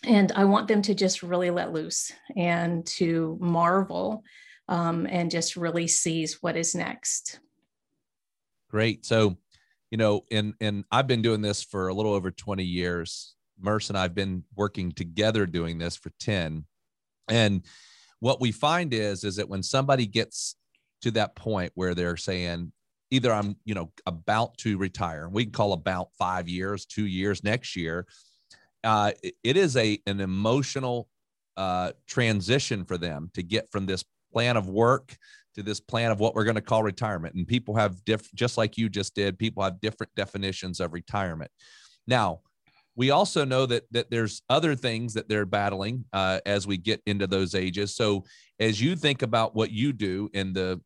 And 0.05 0.31
I 0.33 0.45
want 0.45 0.69
them 0.69 0.83
to 0.83 0.95
just 0.95 1.23
really 1.23 1.51
let 1.51 1.73
loose 1.73 2.13
and 2.37 2.87
to 2.87 3.37
marvel 3.41 4.23
um, 4.69 5.07
and 5.11 5.31
just 5.31 5.57
really 5.57 5.89
seize 5.89 6.43
what 6.43 6.57
is 6.57 6.75
next. 6.75 7.41
Great. 8.71 9.05
So, 9.05 9.39
you 9.91 9.99
know, 9.99 10.25
and 10.31 10.55
and 10.61 10.85
I've 10.93 11.07
been 11.07 11.23
doing 11.23 11.41
this 11.41 11.63
for 11.63 11.89
a 11.89 11.95
little 11.95 12.13
over 12.13 12.31
20 12.31 12.63
years. 12.63 13.35
Merce 13.59 13.89
and 13.89 13.99
I've 13.99 14.15
been 14.15 14.45
working 14.55 14.93
together 14.93 15.47
doing 15.47 15.79
this 15.79 15.97
for 15.97 16.13
10. 16.21 16.65
And 17.29 17.65
what 18.21 18.41
we 18.41 18.53
find 18.53 18.93
is 18.95 19.25
is 19.25 19.37
that 19.37 19.49
when 19.49 19.63
somebody 19.63 20.07
gets 20.07 20.55
to 21.03 21.11
that 21.13 21.35
point 21.35 21.73
where 21.75 21.95
they're 21.95 22.17
saying, 22.17 22.73
either 23.11 23.33
I'm, 23.33 23.57
you 23.65 23.75
know, 23.75 23.91
about 24.07 24.57
to 24.59 24.79
retire. 24.79 25.29
We 25.29 25.45
can 25.45 25.53
call 25.53 25.73
about 25.73 26.09
five 26.19 26.49
years, 26.49 26.87
two 26.87 27.07
years 27.07 27.43
next 27.43 27.77
year. 27.77 28.07
Uh, 28.85 29.13
it 29.43 29.57
is 29.57 29.77
a 29.77 29.99
an 30.07 30.21
emotional 30.21 31.09
uh, 31.57 31.93
transition 32.07 32.85
for 32.85 32.97
them 32.97 33.31
to 33.35 33.43
get 33.43 33.71
from 33.73 33.87
this 33.87 34.05
plan 34.33 34.57
of 34.57 34.69
work 34.69 35.17
to 35.55 35.63
this 35.63 35.81
plan 35.81 36.13
of 36.13 36.21
what 36.21 36.35
we're 36.35 36.45
going 36.45 36.55
to 36.55 36.63
call 36.63 36.85
retirement. 36.85 37.35
And 37.35 37.47
people 37.47 37.75
have 37.75 38.05
diff, 38.05 38.33
just 38.35 38.57
like 38.57 38.79
you 38.79 38.89
just 38.89 39.15
did, 39.15 39.39
people 39.39 39.63
have 39.65 39.81
different 39.81 40.15
definitions 40.15 40.79
of 40.79 40.93
retirement. 40.93 41.51
Now, 42.07 42.41
we 42.95 43.11
also 43.11 43.45
know 43.45 43.67
that 43.67 43.85
that 43.93 44.11
there's 44.11 44.43
other 44.49 44.75
things 44.75 45.15
that 45.15 45.29
they're 45.29 45.47
battling 45.47 46.05
uh, 46.13 46.41
as 46.47 46.67
we 46.67 46.77
get 46.77 47.01
into 47.07 47.27
those 47.27 47.55
ages. 47.55 47.95
So, 47.95 48.25
as 48.59 48.81
you 48.81 48.97
think 48.97 49.23
about 49.23 49.55
what 49.55 49.71
you 49.71 49.93
do 49.93 50.31
in 50.33 50.53
the 50.53 50.81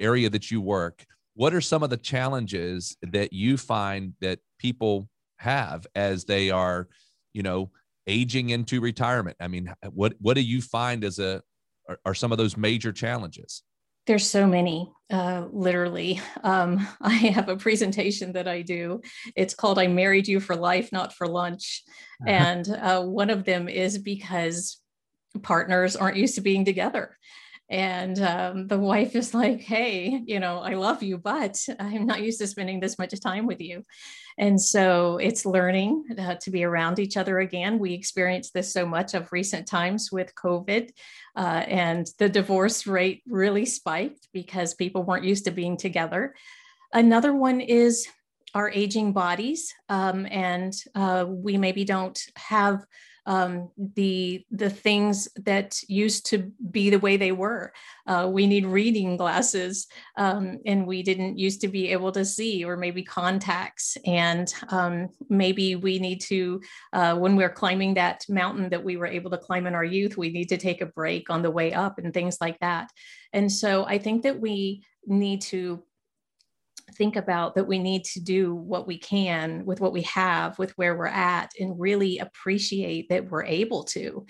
area 0.00 0.28
that 0.30 0.50
you 0.50 0.60
work, 0.60 1.04
what 1.34 1.54
are 1.54 1.60
some 1.60 1.82
of 1.82 1.90
the 1.90 1.96
challenges 1.96 2.96
that 3.02 3.32
you 3.32 3.56
find 3.56 4.14
that 4.20 4.38
people 4.58 5.08
have 5.38 5.86
as 5.94 6.24
they 6.24 6.50
are, 6.50 6.88
you 7.32 7.42
know, 7.42 7.70
aging 8.06 8.50
into 8.50 8.80
retirement? 8.80 9.36
I 9.40 9.48
mean, 9.48 9.72
what 9.90 10.14
what 10.20 10.34
do 10.34 10.42
you 10.42 10.60
find 10.60 11.04
as 11.04 11.18
a 11.18 11.42
are, 11.88 11.98
are 12.06 12.14
some 12.14 12.32
of 12.32 12.38
those 12.38 12.56
major 12.56 12.92
challenges? 12.92 13.62
There's 14.06 14.28
so 14.28 14.46
many, 14.46 14.92
uh, 15.10 15.46
literally. 15.50 16.20
Um, 16.42 16.86
I 17.00 17.14
have 17.14 17.48
a 17.48 17.56
presentation 17.56 18.32
that 18.32 18.46
I 18.46 18.62
do. 18.62 19.00
It's 19.34 19.54
called 19.54 19.78
I 19.78 19.86
Married 19.86 20.28
You 20.28 20.40
for 20.40 20.56
Life, 20.56 20.90
Not 20.92 21.12
for 21.12 21.26
Lunch. 21.26 21.82
And 22.26 22.66
uh, 22.70 23.02
one 23.02 23.28
of 23.28 23.44
them 23.44 23.68
is 23.68 23.98
because 23.98 24.80
partners 25.42 25.94
aren't 25.94 26.16
used 26.16 26.36
to 26.36 26.40
being 26.40 26.64
together. 26.64 27.18
And 27.70 28.20
um, 28.20 28.66
the 28.66 28.78
wife 28.78 29.16
is 29.16 29.32
like, 29.32 29.60
hey, 29.60 30.22
you 30.26 30.38
know, 30.38 30.58
I 30.58 30.74
love 30.74 31.02
you, 31.02 31.16
but 31.16 31.58
I'm 31.80 32.06
not 32.06 32.22
used 32.22 32.38
to 32.40 32.46
spending 32.46 32.78
this 32.78 32.98
much 32.98 33.18
time 33.20 33.46
with 33.46 33.60
you. 33.60 33.84
And 34.36 34.60
so 34.60 35.16
it's 35.18 35.46
learning 35.46 36.04
uh, 36.18 36.34
to 36.42 36.50
be 36.50 36.64
around 36.64 36.98
each 36.98 37.16
other 37.16 37.38
again. 37.38 37.78
We 37.78 37.94
experienced 37.94 38.52
this 38.52 38.72
so 38.72 38.84
much 38.84 39.14
of 39.14 39.32
recent 39.32 39.66
times 39.66 40.10
with 40.12 40.34
COVID, 40.34 40.90
uh, 41.36 41.64
and 41.66 42.06
the 42.18 42.28
divorce 42.28 42.86
rate 42.86 43.22
really 43.26 43.64
spiked 43.64 44.28
because 44.32 44.74
people 44.74 45.04
weren't 45.04 45.24
used 45.24 45.44
to 45.44 45.50
being 45.50 45.76
together. 45.76 46.34
Another 46.92 47.32
one 47.32 47.60
is 47.60 48.06
our 48.54 48.70
aging 48.70 49.12
bodies, 49.12 49.72
um, 49.88 50.26
and 50.30 50.74
uh, 50.94 51.24
we 51.28 51.56
maybe 51.56 51.84
don't 51.84 52.20
have 52.36 52.84
um, 53.26 53.70
the 53.94 54.44
the 54.50 54.70
things 54.70 55.28
that 55.44 55.78
used 55.88 56.26
to 56.26 56.52
be 56.70 56.90
the 56.90 56.98
way 56.98 57.16
they 57.16 57.32
were. 57.32 57.72
Uh, 58.06 58.28
we 58.30 58.46
need 58.46 58.66
reading 58.66 59.16
glasses, 59.16 59.86
um, 60.16 60.58
and 60.66 60.86
we 60.86 61.02
didn't 61.02 61.38
used 61.38 61.60
to 61.62 61.68
be 61.68 61.88
able 61.88 62.12
to 62.12 62.24
see, 62.24 62.64
or 62.64 62.76
maybe 62.76 63.02
contacts. 63.02 63.96
And 64.06 64.52
um, 64.68 65.08
maybe 65.28 65.76
we 65.76 65.98
need 65.98 66.20
to, 66.22 66.60
uh, 66.92 67.16
when 67.16 67.36
we're 67.36 67.50
climbing 67.50 67.94
that 67.94 68.24
mountain 68.28 68.68
that 68.70 68.84
we 68.84 68.96
were 68.96 69.06
able 69.06 69.30
to 69.30 69.38
climb 69.38 69.66
in 69.66 69.74
our 69.74 69.84
youth, 69.84 70.16
we 70.16 70.30
need 70.30 70.48
to 70.50 70.58
take 70.58 70.80
a 70.80 70.86
break 70.86 71.30
on 71.30 71.42
the 71.42 71.50
way 71.50 71.72
up 71.72 71.98
and 71.98 72.12
things 72.12 72.38
like 72.40 72.58
that. 72.60 72.90
And 73.32 73.50
so 73.50 73.84
I 73.84 73.98
think 73.98 74.22
that 74.22 74.38
we 74.40 74.84
need 75.06 75.42
to 75.42 75.82
think 76.92 77.16
about 77.16 77.54
that 77.54 77.66
we 77.66 77.78
need 77.78 78.04
to 78.04 78.20
do 78.20 78.54
what 78.54 78.86
we 78.86 78.98
can 78.98 79.64
with 79.64 79.80
what 79.80 79.92
we 79.92 80.02
have, 80.02 80.58
with 80.58 80.72
where 80.72 80.96
we're 80.96 81.06
at, 81.06 81.52
and 81.58 81.78
really 81.78 82.18
appreciate 82.18 83.08
that 83.08 83.30
we're 83.30 83.44
able 83.44 83.84
to. 83.84 84.26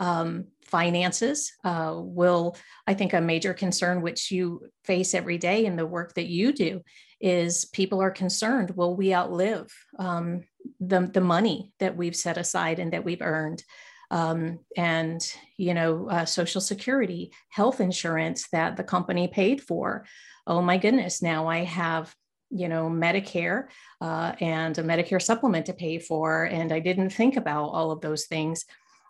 Um, 0.00 0.46
finances 0.64 1.52
uh, 1.64 1.94
will, 1.96 2.56
I 2.86 2.94
think, 2.94 3.14
a 3.14 3.20
major 3.20 3.52
concern 3.52 4.00
which 4.00 4.30
you 4.30 4.62
face 4.84 5.14
every 5.14 5.38
day 5.38 5.64
in 5.64 5.76
the 5.76 5.86
work 5.86 6.14
that 6.14 6.28
you 6.28 6.52
do 6.52 6.82
is 7.20 7.64
people 7.64 8.00
are 8.00 8.12
concerned 8.12 8.70
will 8.70 8.94
we 8.94 9.12
outlive 9.12 9.66
um, 9.98 10.44
the, 10.78 11.00
the 11.12 11.20
money 11.20 11.72
that 11.80 11.96
we've 11.96 12.14
set 12.14 12.38
aside 12.38 12.78
and 12.78 12.92
that 12.92 13.04
we've 13.04 13.22
earned? 13.22 13.62
Um, 14.10 14.60
and 14.74 15.20
you 15.58 15.74
know 15.74 16.08
uh, 16.08 16.24
social 16.24 16.62
security 16.62 17.30
health 17.50 17.78
insurance 17.78 18.48
that 18.52 18.78
the 18.78 18.82
company 18.82 19.28
paid 19.28 19.60
for 19.60 20.06
oh 20.48 20.62
my 20.62 20.78
goodness, 20.78 21.22
now 21.22 21.46
I 21.46 21.58
have 21.58 22.14
you 22.50 22.68
know 22.68 22.88
medicare 22.88 23.66
uh, 24.00 24.32
and 24.40 24.76
a 24.78 24.82
medicare 24.82 25.20
supplement 25.20 25.66
to 25.66 25.74
pay 25.74 25.98
for 25.98 26.44
and 26.44 26.72
i 26.72 26.78
didn't 26.78 27.10
think 27.10 27.36
about 27.36 27.64
all 27.64 27.90
of 27.90 28.00
those 28.00 28.24
things. 28.26 28.64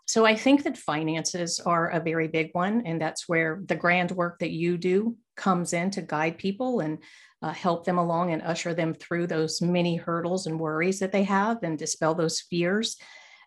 So 0.07 0.25
i 0.27 0.35
think 0.35 0.65
that 0.65 0.77
finances 0.77 1.61
are 1.61 1.89
a 1.91 2.01
very 2.01 2.29
big 2.29 2.51
one 2.53 2.83
and 2.85 3.01
that's 3.01 3.29
where 3.29 3.63
the 3.65 3.77
grand 3.77 4.11
work 4.11 4.41
that 4.41 4.51
you 4.51 4.77
do 4.77 5.17
comes 5.37 5.73
in 5.73 5.91
to 5.93 6.03
guide 6.03 6.37
people 6.39 6.81
and 6.81 6.99
uh, 7.41 7.53
help 7.53 7.85
them 7.85 7.99
along 7.99 8.33
and 8.33 8.43
usher 8.43 8.75
them 8.75 8.93
through 8.95 9.29
those 9.29 9.63
many 9.63 9.97
hurdles 9.97 10.47
and 10.47 10.59
worries 10.59 10.99
that 10.99 11.13
they 11.13 11.23
have 11.23 11.63
and 11.63 11.79
dispel 11.79 12.15
those 12.15 12.41
fears 12.41 12.97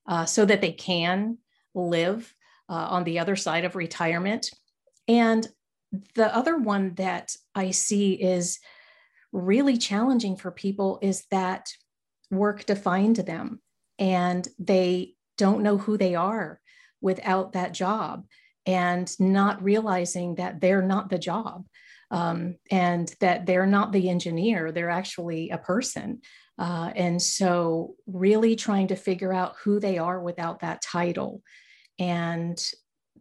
uh, 0.08 0.26
so 0.26 0.46
that 0.46 0.62
they 0.62 0.72
can 0.72 1.38
live 1.76 2.34
uh, 2.70 2.88
on 2.90 3.04
the 3.04 3.20
other 3.20 3.36
side 3.36 3.66
of 3.66 3.76
retirement. 3.76 4.50
And 5.08 5.46
the 6.16 6.34
other 6.36 6.58
one 6.58 6.94
that 6.96 7.36
I 7.54 7.72
see 7.72 8.14
is 8.14 8.60
really 9.32 9.78
challenging 9.78 10.36
for 10.36 10.52
people 10.52 11.00
is 11.02 11.26
that 11.32 11.70
work 12.30 12.66
defined 12.66 13.18
them 13.18 13.62
and 14.00 14.48
they 14.58 15.16
don't 15.38 15.64
know 15.64 15.78
who 15.78 15.98
they 15.98 16.16
are 16.16 16.60
without 17.02 17.54
that 17.54 17.74
job 17.74 18.26
and 18.66 19.12
not 19.20 19.64
realizing 19.64 20.36
that 20.36 20.62
they're 20.62 20.82
not 20.82 21.10
the 21.10 21.18
job 21.18 21.66
um, 22.12 22.56
and 22.70 23.14
that 23.20 23.46
they're 23.46 23.66
not 23.66 23.92
the 23.92 24.10
engineer, 24.10 24.72
they're 24.72 24.90
actually 24.90 25.50
a 25.50 25.58
person. 25.58 26.22
Uh, 26.60 26.92
and 26.96 27.22
so, 27.22 27.96
really 28.06 28.56
trying 28.56 28.88
to 28.88 28.96
figure 28.96 29.34
out 29.34 29.56
who 29.64 29.80
they 29.80 29.98
are 29.98 30.22
without 30.22 30.60
that 30.60 30.82
title 30.82 31.42
and 31.98 32.62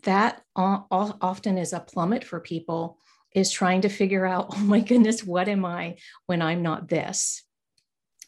that 0.02 0.42
often 0.56 1.58
is 1.58 1.72
a 1.72 1.80
plummet 1.80 2.24
for 2.24 2.40
people 2.40 2.98
is 3.34 3.50
trying 3.50 3.82
to 3.82 3.88
figure 3.88 4.26
out 4.26 4.48
oh 4.56 4.60
my 4.60 4.80
goodness 4.80 5.24
what 5.24 5.48
am 5.48 5.64
i 5.64 5.96
when 6.26 6.42
i'm 6.42 6.62
not 6.62 6.88
this? 6.88 7.44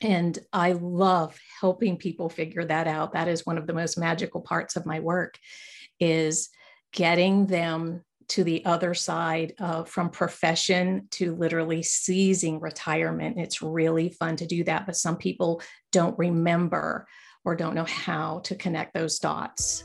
And 0.00 0.38
i 0.52 0.73
love 0.73 1.38
helping 1.61 1.97
people 1.97 2.28
figure 2.28 2.64
that 2.64 2.87
out. 2.88 3.12
That 3.12 3.28
is 3.28 3.47
one 3.47 3.59
of 3.59 3.66
the 3.66 3.75
most 3.75 3.99
magical 3.99 4.40
parts 4.40 4.76
of 4.76 4.87
my 4.87 5.00
work 5.00 5.38
is 6.00 6.50
getting 6.92 7.47
them 7.47 8.02
to 8.28 8.45
the 8.45 8.64
other 8.64 8.95
side 8.95 9.52
of 9.59 9.88
from 9.88 10.09
profession 10.09 11.07
to 11.11 11.35
literally 11.35 11.83
seizing 11.83 12.61
retirement. 12.61 13.38
It's 13.38 13.62
really 13.62 14.09
fun 14.11 14.37
to 14.37 14.47
do 14.47 14.64
that 14.64 14.87
but 14.87 14.97
some 14.97 15.16
people 15.16 15.62
don't 15.92 16.19
remember 16.19 17.07
or 17.45 17.57
don't 17.57 17.75
know 17.75 17.85
how 17.85 18.40
to 18.45 18.54
connect 18.54 18.95
those 18.95 19.19
dots 19.19 19.85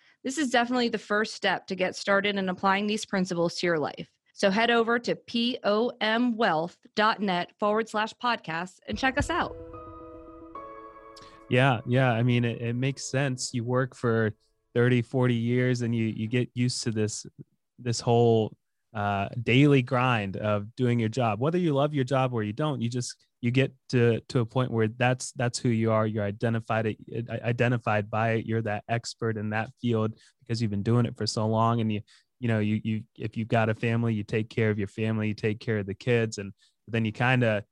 this 0.23 0.37
is 0.37 0.49
definitely 0.49 0.89
the 0.89 0.97
first 0.97 1.33
step 1.33 1.67
to 1.67 1.75
get 1.75 1.95
started 1.95 2.35
in 2.35 2.49
applying 2.49 2.87
these 2.87 3.05
principles 3.05 3.55
to 3.55 3.67
your 3.67 3.79
life. 3.79 4.07
So 4.33 4.49
head 4.49 4.71
over 4.71 4.99
to 4.99 5.15
pomwealth.net 5.15 7.51
forward 7.59 7.89
slash 7.89 8.13
podcast 8.23 8.79
and 8.87 8.97
check 8.97 9.17
us 9.17 9.29
out. 9.29 9.55
Yeah, 11.49 11.81
yeah. 11.85 12.11
I 12.11 12.23
mean, 12.23 12.45
it, 12.45 12.61
it 12.61 12.75
makes 12.75 13.03
sense. 13.03 13.53
You 13.53 13.63
work 13.63 13.95
for 13.95 14.33
30, 14.73 15.01
40 15.01 15.33
years 15.33 15.81
and 15.81 15.93
you 15.93 16.05
you 16.05 16.27
get 16.27 16.49
used 16.53 16.83
to 16.83 16.91
this 16.91 17.25
this 17.77 17.99
whole 17.99 18.53
uh, 18.93 19.27
daily 19.43 19.81
grind 19.81 20.37
of 20.37 20.73
doing 20.75 20.99
your 20.99 21.09
job. 21.09 21.39
Whether 21.39 21.57
you 21.57 21.73
love 21.73 21.93
your 21.93 22.05
job 22.05 22.33
or 22.33 22.43
you 22.43 22.53
don't, 22.53 22.81
you 22.81 22.89
just 22.89 23.15
you 23.41 23.49
get 23.51 23.73
to 23.89 24.21
to 24.29 24.39
a 24.39 24.45
point 24.45 24.71
where 24.71 24.87
that's 24.87 25.31
that's 25.33 25.59
who 25.59 25.69
you 25.69 25.91
are. 25.91 26.05
You're 26.05 26.23
identified 26.23 26.95
identified 27.29 28.09
by 28.09 28.33
it. 28.33 28.45
You're 28.45 28.61
that 28.61 28.83
expert 28.87 29.37
in 29.37 29.49
that 29.49 29.69
field 29.81 30.13
because 30.39 30.61
you've 30.61 30.71
been 30.71 30.83
doing 30.83 31.05
it 31.05 31.17
for 31.17 31.25
so 31.25 31.47
long. 31.47 31.81
And 31.81 31.91
you 31.91 32.01
you 32.39 32.47
know 32.47 32.59
you 32.59 32.79
you 32.83 33.03
if 33.17 33.35
you've 33.35 33.47
got 33.47 33.69
a 33.69 33.75
family, 33.75 34.13
you 34.13 34.23
take 34.23 34.49
care 34.49 34.69
of 34.69 34.77
your 34.77 34.87
family, 34.87 35.27
you 35.27 35.33
take 35.33 35.59
care 35.59 35.79
of 35.79 35.87
the 35.87 35.95
kids, 35.95 36.37
and 36.37 36.53
then 36.87 37.03
you 37.03 37.11
kind 37.11 37.43
of 37.43 37.63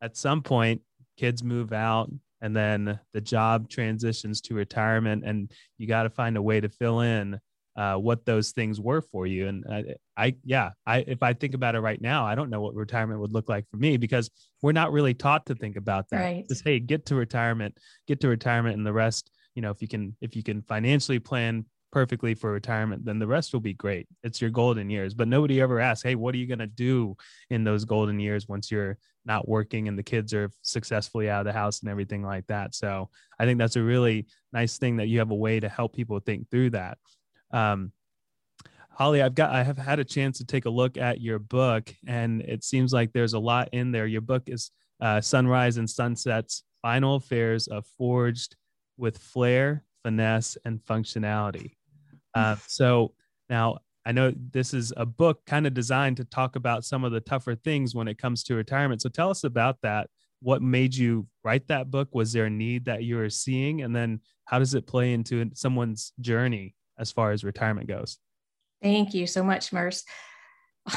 at 0.00 0.16
some 0.16 0.42
point 0.42 0.80
kids 1.16 1.42
move 1.42 1.72
out 1.72 2.10
and 2.42 2.54
then 2.54 3.00
the 3.14 3.20
job 3.20 3.68
transitions 3.68 4.40
to 4.42 4.54
retirement 4.54 5.24
and 5.24 5.50
you 5.78 5.86
got 5.86 6.02
to 6.02 6.10
find 6.10 6.36
a 6.36 6.42
way 6.42 6.60
to 6.60 6.68
fill 6.68 7.00
in 7.00 7.40
uh, 7.76 7.96
what 7.96 8.24
those 8.24 8.52
things 8.52 8.80
were 8.80 9.02
for 9.02 9.26
you. 9.26 9.48
And 9.48 9.64
I, 9.70 9.84
I, 10.16 10.36
yeah, 10.44 10.70
I 10.86 10.98
if 11.06 11.22
I 11.22 11.34
think 11.34 11.54
about 11.54 11.74
it 11.74 11.80
right 11.80 12.00
now, 12.00 12.24
I 12.24 12.34
don't 12.34 12.50
know 12.50 12.60
what 12.60 12.74
retirement 12.74 13.20
would 13.20 13.32
look 13.32 13.48
like 13.48 13.68
for 13.70 13.76
me 13.76 13.96
because 13.96 14.30
we're 14.62 14.72
not 14.72 14.92
really 14.92 15.14
taught 15.14 15.46
to 15.46 15.54
think 15.54 15.76
about 15.76 16.08
that. 16.10 16.20
Right. 16.20 16.48
Just 16.48 16.64
hey, 16.64 16.80
get 16.80 17.06
to 17.06 17.14
retirement, 17.14 17.76
get 18.06 18.20
to 18.22 18.28
retirement, 18.28 18.76
and 18.76 18.86
the 18.86 18.92
rest, 18.92 19.30
you 19.54 19.62
know, 19.62 19.70
if 19.70 19.82
you 19.82 19.88
can 19.88 20.16
if 20.20 20.34
you 20.34 20.42
can 20.42 20.62
financially 20.62 21.18
plan 21.18 21.66
perfectly 21.92 22.34
for 22.34 22.52
retirement, 22.52 23.04
then 23.04 23.18
the 23.18 23.26
rest 23.26 23.52
will 23.52 23.60
be 23.60 23.72
great. 23.72 24.06
It's 24.22 24.40
your 24.40 24.50
golden 24.50 24.90
years. 24.90 25.14
But 25.14 25.28
nobody 25.28 25.60
ever 25.60 25.80
asks, 25.80 26.02
hey, 26.02 26.14
what 26.14 26.34
are 26.34 26.38
you 26.38 26.46
going 26.46 26.58
to 26.58 26.66
do 26.66 27.16
in 27.50 27.64
those 27.64 27.84
golden 27.84 28.20
years 28.20 28.48
once 28.48 28.70
you're 28.70 28.98
not 29.24 29.48
working 29.48 29.88
and 29.88 29.98
the 29.98 30.02
kids 30.02 30.34
are 30.34 30.50
successfully 30.62 31.30
out 31.30 31.40
of 31.40 31.46
the 31.46 31.58
house 31.58 31.80
and 31.80 31.88
everything 31.88 32.22
like 32.22 32.46
that? 32.48 32.74
So 32.74 33.08
I 33.38 33.44
think 33.44 33.58
that's 33.58 33.76
a 33.76 33.82
really 33.82 34.26
nice 34.52 34.78
thing 34.78 34.96
that 34.96 35.08
you 35.08 35.20
have 35.20 35.30
a 35.30 35.34
way 35.34 35.58
to 35.60 35.68
help 35.68 35.94
people 35.94 36.18
think 36.20 36.50
through 36.50 36.70
that. 36.70 36.98
Um, 37.52 37.92
Holley, 38.90 39.20
I've 39.20 39.34
got 39.34 39.50
I 39.50 39.62
have 39.62 39.76
had 39.76 39.98
a 39.98 40.04
chance 40.04 40.38
to 40.38 40.46
take 40.46 40.64
a 40.64 40.70
look 40.70 40.96
at 40.96 41.20
your 41.20 41.38
book, 41.38 41.94
and 42.06 42.40
it 42.40 42.64
seems 42.64 42.94
like 42.94 43.12
there's 43.12 43.34
a 43.34 43.38
lot 43.38 43.68
in 43.72 43.92
there. 43.92 44.06
Your 44.06 44.22
book 44.22 44.44
is 44.46 44.70
uh, 45.02 45.20
Sunrise 45.20 45.76
and 45.76 45.88
Sunsets: 45.88 46.62
Final 46.80 47.16
Affairs 47.16 47.66
of 47.66 47.86
Forged 47.98 48.56
with 48.96 49.18
Flair, 49.18 49.84
Finesse, 50.02 50.56
and 50.64 50.80
Functionality. 50.80 51.72
Uh, 52.34 52.56
so 52.66 53.12
now 53.50 53.78
I 54.06 54.12
know 54.12 54.32
this 54.52 54.72
is 54.72 54.94
a 54.96 55.04
book 55.04 55.44
kind 55.46 55.66
of 55.66 55.74
designed 55.74 56.16
to 56.16 56.24
talk 56.24 56.56
about 56.56 56.84
some 56.84 57.04
of 57.04 57.12
the 57.12 57.20
tougher 57.20 57.54
things 57.54 57.94
when 57.94 58.08
it 58.08 58.16
comes 58.16 58.44
to 58.44 58.54
retirement. 58.54 59.02
So 59.02 59.10
tell 59.10 59.28
us 59.28 59.44
about 59.44 59.76
that. 59.82 60.08
What 60.40 60.62
made 60.62 60.94
you 60.94 61.26
write 61.44 61.68
that 61.68 61.90
book? 61.90 62.14
Was 62.14 62.32
there 62.32 62.46
a 62.46 62.50
need 62.50 62.86
that 62.86 63.04
you 63.04 63.16
were 63.16 63.28
seeing, 63.28 63.82
and 63.82 63.94
then 63.94 64.20
how 64.46 64.58
does 64.58 64.74
it 64.74 64.86
play 64.86 65.12
into 65.12 65.50
someone's 65.52 66.14
journey 66.20 66.74
as 66.98 67.12
far 67.12 67.32
as 67.32 67.44
retirement 67.44 67.88
goes? 67.88 68.18
Thank 68.82 69.14
you 69.14 69.26
so 69.26 69.42
much, 69.42 69.72
Merce. 69.72 70.04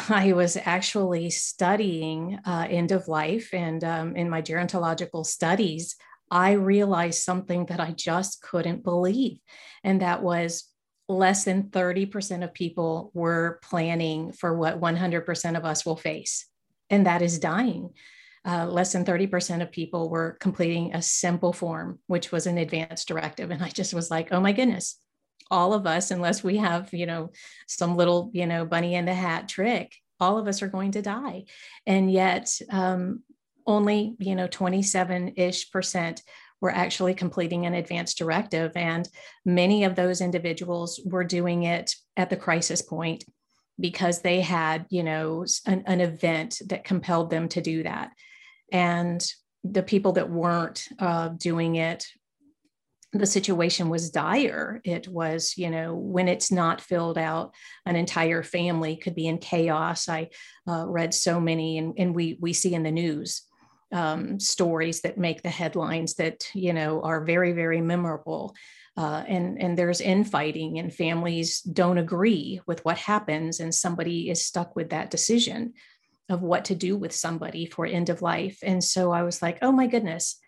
I 0.09 0.33
was 0.33 0.57
actually 0.57 1.29
studying 1.29 2.39
uh, 2.45 2.67
end 2.69 2.91
of 2.91 3.07
life, 3.07 3.53
and 3.53 3.83
um, 3.83 4.15
in 4.15 4.29
my 4.29 4.41
gerontological 4.41 5.25
studies, 5.25 5.95
I 6.29 6.51
realized 6.51 7.23
something 7.23 7.65
that 7.67 7.79
I 7.79 7.91
just 7.91 8.41
couldn't 8.41 8.83
believe. 8.83 9.39
And 9.83 10.01
that 10.01 10.21
was 10.21 10.65
less 11.07 11.43
than 11.43 11.63
30% 11.63 12.43
of 12.43 12.53
people 12.53 13.09
were 13.15 13.59
planning 13.63 14.31
for 14.31 14.55
what 14.55 14.79
100% 14.79 15.57
of 15.57 15.65
us 15.65 15.85
will 15.85 15.95
face, 15.95 16.45
and 16.89 17.05
that 17.07 17.21
is 17.21 17.39
dying. 17.39 17.91
Uh, 18.45 18.65
less 18.65 18.93
than 18.93 19.03
30% 19.03 19.61
of 19.61 19.71
people 19.71 20.09
were 20.09 20.37
completing 20.39 20.93
a 20.93 21.01
simple 21.01 21.51
form, 21.51 21.99
which 22.07 22.31
was 22.31 22.47
an 22.47 22.57
advance 22.57 23.03
directive. 23.03 23.51
And 23.51 23.61
I 23.61 23.67
just 23.67 23.93
was 23.93 24.09
like, 24.09 24.29
oh 24.31 24.39
my 24.39 24.53
goodness, 24.53 24.97
all 25.51 25.73
of 25.73 25.87
us, 25.87 26.11
unless 26.11 26.43
we 26.43 26.57
have, 26.57 26.93
you 26.93 27.05
know, 27.05 27.31
some 27.67 27.95
little, 27.95 28.29
you 28.33 28.45
know, 28.45 28.65
bunny 28.65 28.95
in 28.95 29.05
the 29.05 29.13
hat 29.13 29.47
trick, 29.47 29.95
all 30.19 30.37
of 30.37 30.47
us 30.47 30.61
are 30.61 30.67
going 30.67 30.91
to 30.91 31.01
die. 31.01 31.45
And 31.85 32.11
yet, 32.11 32.59
um, 32.69 33.23
only, 33.65 34.15
you 34.19 34.35
know, 34.35 34.47
27 34.47 35.33
ish 35.35 35.71
percent 35.71 36.23
were 36.61 36.71
actually 36.71 37.13
completing 37.13 37.65
an 37.65 37.73
advance 37.73 38.13
directive. 38.13 38.71
And 38.75 39.07
many 39.45 39.83
of 39.83 39.95
those 39.95 40.21
individuals 40.21 40.99
were 41.05 41.23
doing 41.23 41.63
it 41.63 41.95
at 42.17 42.29
the 42.29 42.35
crisis 42.35 42.81
point 42.81 43.23
because 43.79 44.21
they 44.21 44.41
had, 44.41 44.85
you 44.89 45.03
know, 45.03 45.45
an, 45.65 45.83
an 45.85 46.01
event 46.01 46.61
that 46.67 46.83
compelled 46.83 47.29
them 47.29 47.47
to 47.49 47.61
do 47.61 47.83
that. 47.83 48.11
And 48.71 49.25
the 49.63 49.83
people 49.83 50.13
that 50.13 50.29
weren't 50.29 50.87
uh, 50.99 51.29
doing 51.29 51.75
it 51.75 52.05
the 53.11 53.25
situation 53.25 53.89
was 53.89 54.11
dire. 54.11 54.81
It 54.83 55.07
was, 55.07 55.57
you 55.57 55.69
know, 55.69 55.95
when 55.95 56.27
it's 56.27 56.51
not 56.51 56.81
filled 56.81 57.17
out, 57.17 57.53
an 57.85 57.95
entire 57.95 58.43
family 58.43 58.97
could 58.97 59.15
be 59.15 59.27
in 59.27 59.39
chaos. 59.39 60.07
I 60.07 60.29
uh, 60.67 60.85
read 60.87 61.13
so 61.13 61.39
many, 61.39 61.79
and, 61.79 61.95
and 61.97 62.13
we 62.13 62.37
we 62.39 62.53
see 62.53 62.73
in 62.73 62.83
the 62.83 62.91
news 62.91 63.41
um, 63.91 64.39
stories 64.39 65.01
that 65.01 65.17
make 65.17 65.41
the 65.41 65.49
headlines 65.49 66.15
that 66.15 66.47
you 66.53 66.73
know 66.73 67.01
are 67.01 67.25
very 67.25 67.51
very 67.51 67.81
memorable. 67.81 68.55
Uh, 68.95 69.23
and 69.27 69.59
and 69.59 69.77
there's 69.77 70.01
infighting, 70.01 70.77
and 70.77 70.93
families 70.93 71.61
don't 71.61 71.97
agree 71.97 72.61
with 72.67 72.83
what 72.85 72.97
happens, 72.97 73.59
and 73.59 73.73
somebody 73.73 74.29
is 74.29 74.45
stuck 74.45 74.75
with 74.75 74.91
that 74.91 75.09
decision 75.09 75.73
of 76.27 76.43
what 76.43 76.65
to 76.65 76.75
do 76.75 76.95
with 76.95 77.11
somebody 77.11 77.65
for 77.65 77.87
end 77.87 78.09
of 78.09 78.21
life. 78.21 78.59
And 78.61 78.83
so 78.83 79.11
I 79.11 79.23
was 79.23 79.41
like, 79.41 79.57
oh 79.63 79.71
my 79.71 79.87
goodness 79.87 80.39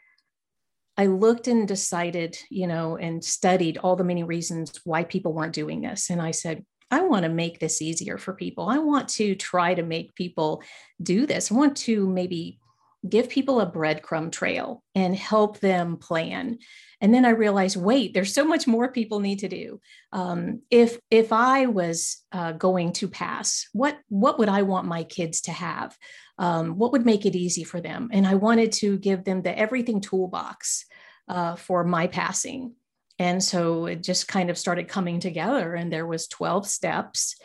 I 0.97 1.05
looked 1.05 1.47
and 1.47 1.67
decided, 1.67 2.37
you 2.49 2.67
know, 2.67 2.97
and 2.97 3.23
studied 3.23 3.77
all 3.77 3.95
the 3.95 4.03
many 4.03 4.23
reasons 4.23 4.79
why 4.83 5.03
people 5.03 5.33
weren't 5.33 5.53
doing 5.53 5.81
this. 5.81 6.09
And 6.09 6.21
I 6.21 6.31
said, 6.31 6.65
I 6.91 7.01
want 7.01 7.23
to 7.23 7.29
make 7.29 7.59
this 7.59 7.81
easier 7.81 8.17
for 8.17 8.33
people. 8.33 8.67
I 8.67 8.77
want 8.79 9.07
to 9.09 9.33
try 9.35 9.73
to 9.73 9.83
make 9.83 10.13
people 10.15 10.61
do 11.01 11.25
this. 11.25 11.51
I 11.51 11.55
want 11.55 11.77
to 11.77 12.07
maybe 12.07 12.59
give 13.07 13.29
people 13.29 13.61
a 13.61 13.71
breadcrumb 13.71 14.31
trail 14.31 14.83
and 14.93 15.15
help 15.15 15.59
them 15.59 15.97
plan. 15.97 16.59
And 16.99 17.13
then 17.13 17.25
I 17.25 17.29
realized, 17.29 17.77
wait, 17.77 18.13
there's 18.13 18.33
so 18.33 18.45
much 18.45 18.67
more 18.67 18.91
people 18.91 19.19
need 19.19 19.39
to 19.39 19.47
do. 19.47 19.79
Um, 20.11 20.61
if 20.69 20.99
if 21.09 21.33
I 21.33 21.65
was 21.65 22.23
uh, 22.31 22.51
going 22.51 22.93
to 22.93 23.07
pass, 23.07 23.67
what 23.73 23.97
what 24.09 24.37
would 24.37 24.49
I 24.49 24.61
want 24.61 24.85
my 24.85 25.03
kids 25.03 25.41
to 25.41 25.51
have? 25.51 25.97
Um, 26.41 26.75
what 26.75 26.91
would 26.91 27.05
make 27.05 27.27
it 27.27 27.35
easy 27.35 27.63
for 27.63 27.79
them? 27.79 28.09
And 28.11 28.25
i 28.25 28.33
wanted 28.33 28.71
to 28.73 28.97
give 28.97 29.23
them 29.23 29.43
the 29.43 29.57
everything 29.57 30.01
toolbox 30.01 30.85
uh, 31.27 31.55
for 31.55 31.83
my 31.83 32.07
passing. 32.07 32.73
And 33.19 33.43
so 33.43 33.85
it 33.85 34.01
just 34.01 34.27
kind 34.27 34.49
of 34.49 34.57
started 34.57 34.87
coming 34.87 35.19
together 35.19 35.75
and 35.75 35.93
there 35.93 36.07
was 36.07 36.27
12 36.27 36.67
steps. 36.67 37.35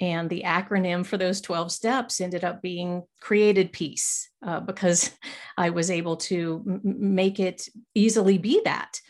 And 0.00 0.28
the 0.28 0.42
acronym 0.44 1.06
for 1.06 1.16
those 1.16 1.40
12 1.40 1.72
steps 1.72 2.20
ended 2.20 2.44
up 2.44 2.60
being 2.60 3.04
created 3.20 3.72
peace 3.72 4.28
uh, 4.46 4.60
because 4.60 5.10
i 5.56 5.70
was 5.70 5.90
able 5.90 6.16
to 6.16 6.62
m- 6.66 6.80
make 6.84 7.40
it 7.40 7.68
easily 7.94 8.36
be 8.36 8.60
that. 8.66 9.00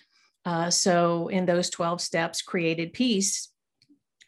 Uh, 0.45 0.71
so 0.71 1.27
in 1.29 1.47
those 1.47 1.69
12 1.69 2.01
steps 2.01 2.43
created 2.43 2.93
peace 2.93 3.49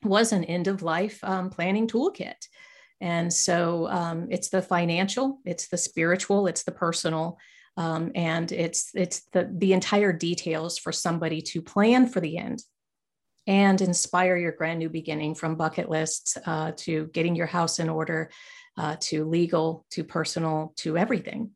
was 0.02 0.32
an 0.32 0.44
end 0.44 0.66
of 0.66 0.82
life 0.82 1.22
um, 1.22 1.50
planning 1.50 1.86
toolkit 1.86 2.48
and 3.04 3.30
so 3.30 3.86
um, 3.88 4.28
it's 4.30 4.48
the 4.48 4.62
financial, 4.62 5.38
it's 5.44 5.68
the 5.68 5.76
spiritual, 5.76 6.46
it's 6.46 6.62
the 6.62 6.72
personal, 6.72 7.38
um, 7.76 8.10
and 8.14 8.50
it's 8.50 8.92
it's 8.94 9.28
the 9.34 9.50
the 9.58 9.74
entire 9.74 10.10
details 10.10 10.78
for 10.78 10.90
somebody 10.90 11.42
to 11.42 11.60
plan 11.60 12.06
for 12.06 12.20
the 12.20 12.38
end 12.38 12.62
and 13.46 13.82
inspire 13.82 14.38
your 14.38 14.52
grand 14.52 14.78
new 14.78 14.88
beginning 14.88 15.34
from 15.34 15.54
bucket 15.54 15.90
lists 15.90 16.38
uh, 16.46 16.72
to 16.78 17.08
getting 17.08 17.36
your 17.36 17.46
house 17.46 17.78
in 17.78 17.90
order 17.90 18.30
uh, 18.78 18.96
to 19.00 19.26
legal 19.26 19.84
to 19.90 20.02
personal 20.02 20.72
to 20.76 20.96
everything. 20.96 21.50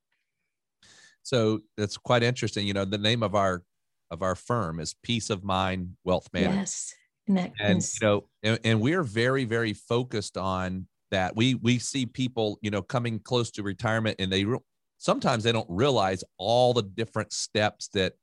So 1.23 1.61
that's 1.79 1.97
quite 1.97 2.23
interesting. 2.23 2.67
You 2.67 2.75
know 2.75 2.85
the 2.85 2.99
name 2.99 3.23
of 3.23 3.35
our 3.35 3.63
of 4.11 4.21
our 4.21 4.35
firm 4.35 4.81
is 4.81 4.95
peace 5.03 5.31
of 5.31 5.45
mind 5.45 5.97
wealth 6.05 6.29
management. 6.35 6.59
Yes. 6.59 6.95
And, 7.27 7.53
and 7.59 7.83
you 7.83 8.07
know 8.07 8.25
and, 8.43 8.59
and 8.65 8.81
we're 8.83 9.03
very 9.03 9.47
very 9.47 9.73
focused 9.73 10.37
on 10.37 10.89
that 11.11 11.35
we 11.37 11.55
we 11.57 11.79
see 11.79 12.07
people 12.07 12.59
you 12.63 12.71
know 12.71 12.83
coming 12.83 13.19
close 13.19 13.51
to 13.53 13.63
retirement 13.63 14.17
and 14.19 14.31
they 14.33 14.45
re- 14.45 14.59
sometimes 14.99 15.45
they 15.45 15.53
don't 15.53 15.69
realize 15.69 16.23
all 16.37 16.75
the 16.75 16.83
different 16.83 17.33
steps 17.33 17.89
that 17.95 18.15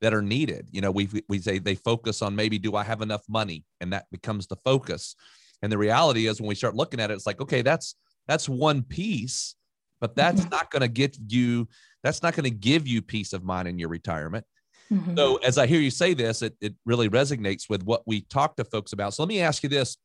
that 0.00 0.14
are 0.14 0.22
needed. 0.22 0.68
You 0.70 0.80
know 0.80 0.90
we 0.90 1.08
we 1.28 1.38
say 1.40 1.58
they 1.58 1.74
focus 1.74 2.22
on 2.22 2.34
maybe 2.34 2.58
do 2.58 2.76
i 2.76 2.84
have 2.84 3.02
enough 3.02 3.22
money? 3.28 3.64
And 3.80 3.92
that 3.92 4.06
becomes 4.10 4.46
the 4.46 4.56
focus. 4.64 5.14
And 5.62 5.72
the 5.72 5.78
reality 5.78 6.28
is 6.28 6.40
when 6.40 6.48
we 6.48 6.54
start 6.54 6.76
looking 6.76 7.00
at 7.00 7.10
it 7.10 7.14
it's 7.14 7.26
like 7.26 7.40
okay 7.40 7.62
that's 7.62 7.96
that's 8.26 8.48
one 8.48 8.82
piece 8.82 9.54
but 10.00 10.14
that's 10.14 10.42
mm-hmm. 10.42 10.50
not 10.50 10.70
going 10.70 10.82
to 10.82 10.88
get 10.88 11.18
you 11.26 11.68
that's 12.04 12.22
not 12.22 12.34
going 12.34 12.44
to 12.44 12.50
give 12.50 12.86
you 12.86 13.02
peace 13.02 13.32
of 13.32 13.44
mind 13.44 13.68
in 13.68 13.78
your 13.78 13.88
retirement. 13.88 14.44
Mm-hmm. 14.90 15.18
so 15.18 15.36
as 15.38 15.58
i 15.58 15.66
hear 15.66 15.80
you 15.80 15.90
say 15.90 16.14
this 16.14 16.40
it, 16.40 16.54
it 16.62 16.74
really 16.86 17.10
resonates 17.10 17.68
with 17.68 17.82
what 17.82 18.04
we 18.06 18.22
talk 18.22 18.56
to 18.56 18.64
folks 18.64 18.94
about. 18.94 19.12
So 19.12 19.22
let 19.22 19.28
me 19.28 19.40
ask 19.40 19.62
you 19.62 19.68
this 19.68 19.98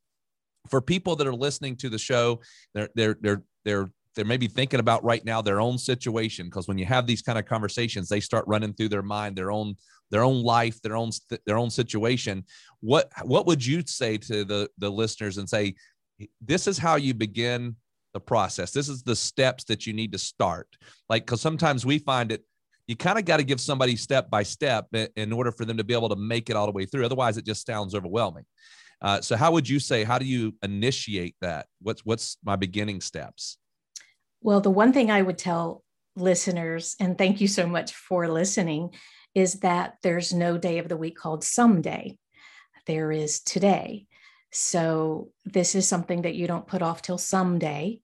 for 0.70 0.82
people 0.82 1.16
that 1.16 1.28
are 1.28 1.36
listening 1.36 1.76
to 1.78 1.90
the 1.90 1.98
show, 1.98 2.42
they're 2.74 2.90
they're 2.96 3.18
they're 3.22 3.44
they're 3.66 3.92
they're 4.16 4.26
maybe 4.26 4.48
thinking 4.48 4.80
about 4.80 5.04
right 5.04 5.26
now 5.26 5.42
their 5.42 5.60
own 5.60 5.78
situation 5.78 6.46
because 6.46 6.68
when 6.68 6.78
you 6.78 6.86
have 6.86 7.08
these 7.08 7.22
kind 7.22 7.40
of 7.40 7.46
conversations, 7.46 8.08
they 8.08 8.20
start 8.20 8.46
running 8.48 8.74
through 8.74 8.90
their 8.90 9.02
mind 9.02 9.36
their 9.36 9.52
own 9.52 9.76
their 10.12 10.24
own 10.24 10.44
life, 10.44 10.82
their 10.82 10.96
own 10.96 11.12
their 11.46 11.58
own 11.58 11.70
situation. 11.70 12.44
What 12.82 13.10
what 13.24 13.48
would 13.48 13.66
you 13.66 13.84
say 13.86 14.18
to 14.18 14.46
the 14.46 14.70
the 14.78 14.90
listeners 14.90 15.38
and 15.38 15.50
say 15.50 15.76
this 16.42 16.68
is 16.68 16.78
how 16.78 16.96
you 16.96 17.14
begin 17.14 17.76
the 18.14 18.20
process. 18.20 18.72
This 18.72 18.90
is 18.90 19.02
the 19.02 19.16
steps 19.16 19.64
that 19.66 19.88
you 19.88 19.94
need 19.94 20.12
to 20.12 20.20
start. 20.20 20.68
Like 21.10 21.26
because 21.26 21.42
sometimes 21.42 21.86
we 21.86 21.98
find 21.98 22.32
it 22.32 22.46
you 22.88 22.96
kind 22.96 23.18
of 23.18 23.26
got 23.26 23.38
to 23.38 23.44
give 23.44 23.62
somebody 23.62 23.96
step 23.96 24.30
by 24.30 24.44
step 24.44 24.88
in 25.16 25.32
order 25.32 25.52
for 25.52 25.66
them 25.66 25.78
to 25.78 25.84
be 25.84 25.94
able 25.94 26.10
to 26.10 26.16
make 26.16 26.50
it 26.50 26.56
all 26.56 26.66
the 26.66 26.72
way 26.72 26.86
through. 26.86 27.06
Otherwise, 27.06 27.38
it 27.38 27.46
just 27.46 27.66
sounds 27.66 27.96
overwhelming. 27.96 28.44
Uh, 29.04 29.20
so 29.20 29.36
how 29.36 29.52
would 29.52 29.68
you 29.68 29.80
say, 29.80 30.06
how 30.06 30.18
do 30.18 30.26
you 30.26 30.56
initiate 30.64 31.36
that? 31.42 31.68
What's, 31.82 32.06
what's 32.06 32.38
my 32.44 32.56
beginning 32.56 33.02
steps? 33.02 33.58
Well, 34.42 34.62
the 34.62 34.72
one 34.72 34.94
thing 34.94 35.12
I 35.12 35.22
would 35.22 35.38
tell 35.38 35.84
listeners, 36.16 36.96
and 37.00 37.18
thank 37.18 37.42
you 37.42 37.48
so 37.48 37.68
much 37.68 37.94
for 37.94 38.30
listening, 38.30 38.92
is 39.36 39.60
that 39.60 39.96
there's 40.04 40.34
no 40.34 40.58
day 40.58 40.78
of 40.78 40.88
the 40.88 40.98
week 40.98 41.18
called 41.18 41.44
someday. 41.44 42.18
There 42.88 43.12
is 43.12 43.42
today. 43.42 44.08
So 44.52 45.32
this 45.46 45.76
is 45.76 45.88
something 45.88 46.22
that 46.22 46.36
you 46.36 46.48
don't 46.48 46.68
put 46.68 46.82
off 46.82 47.02
till 47.02 47.18
someday. 47.18 48.00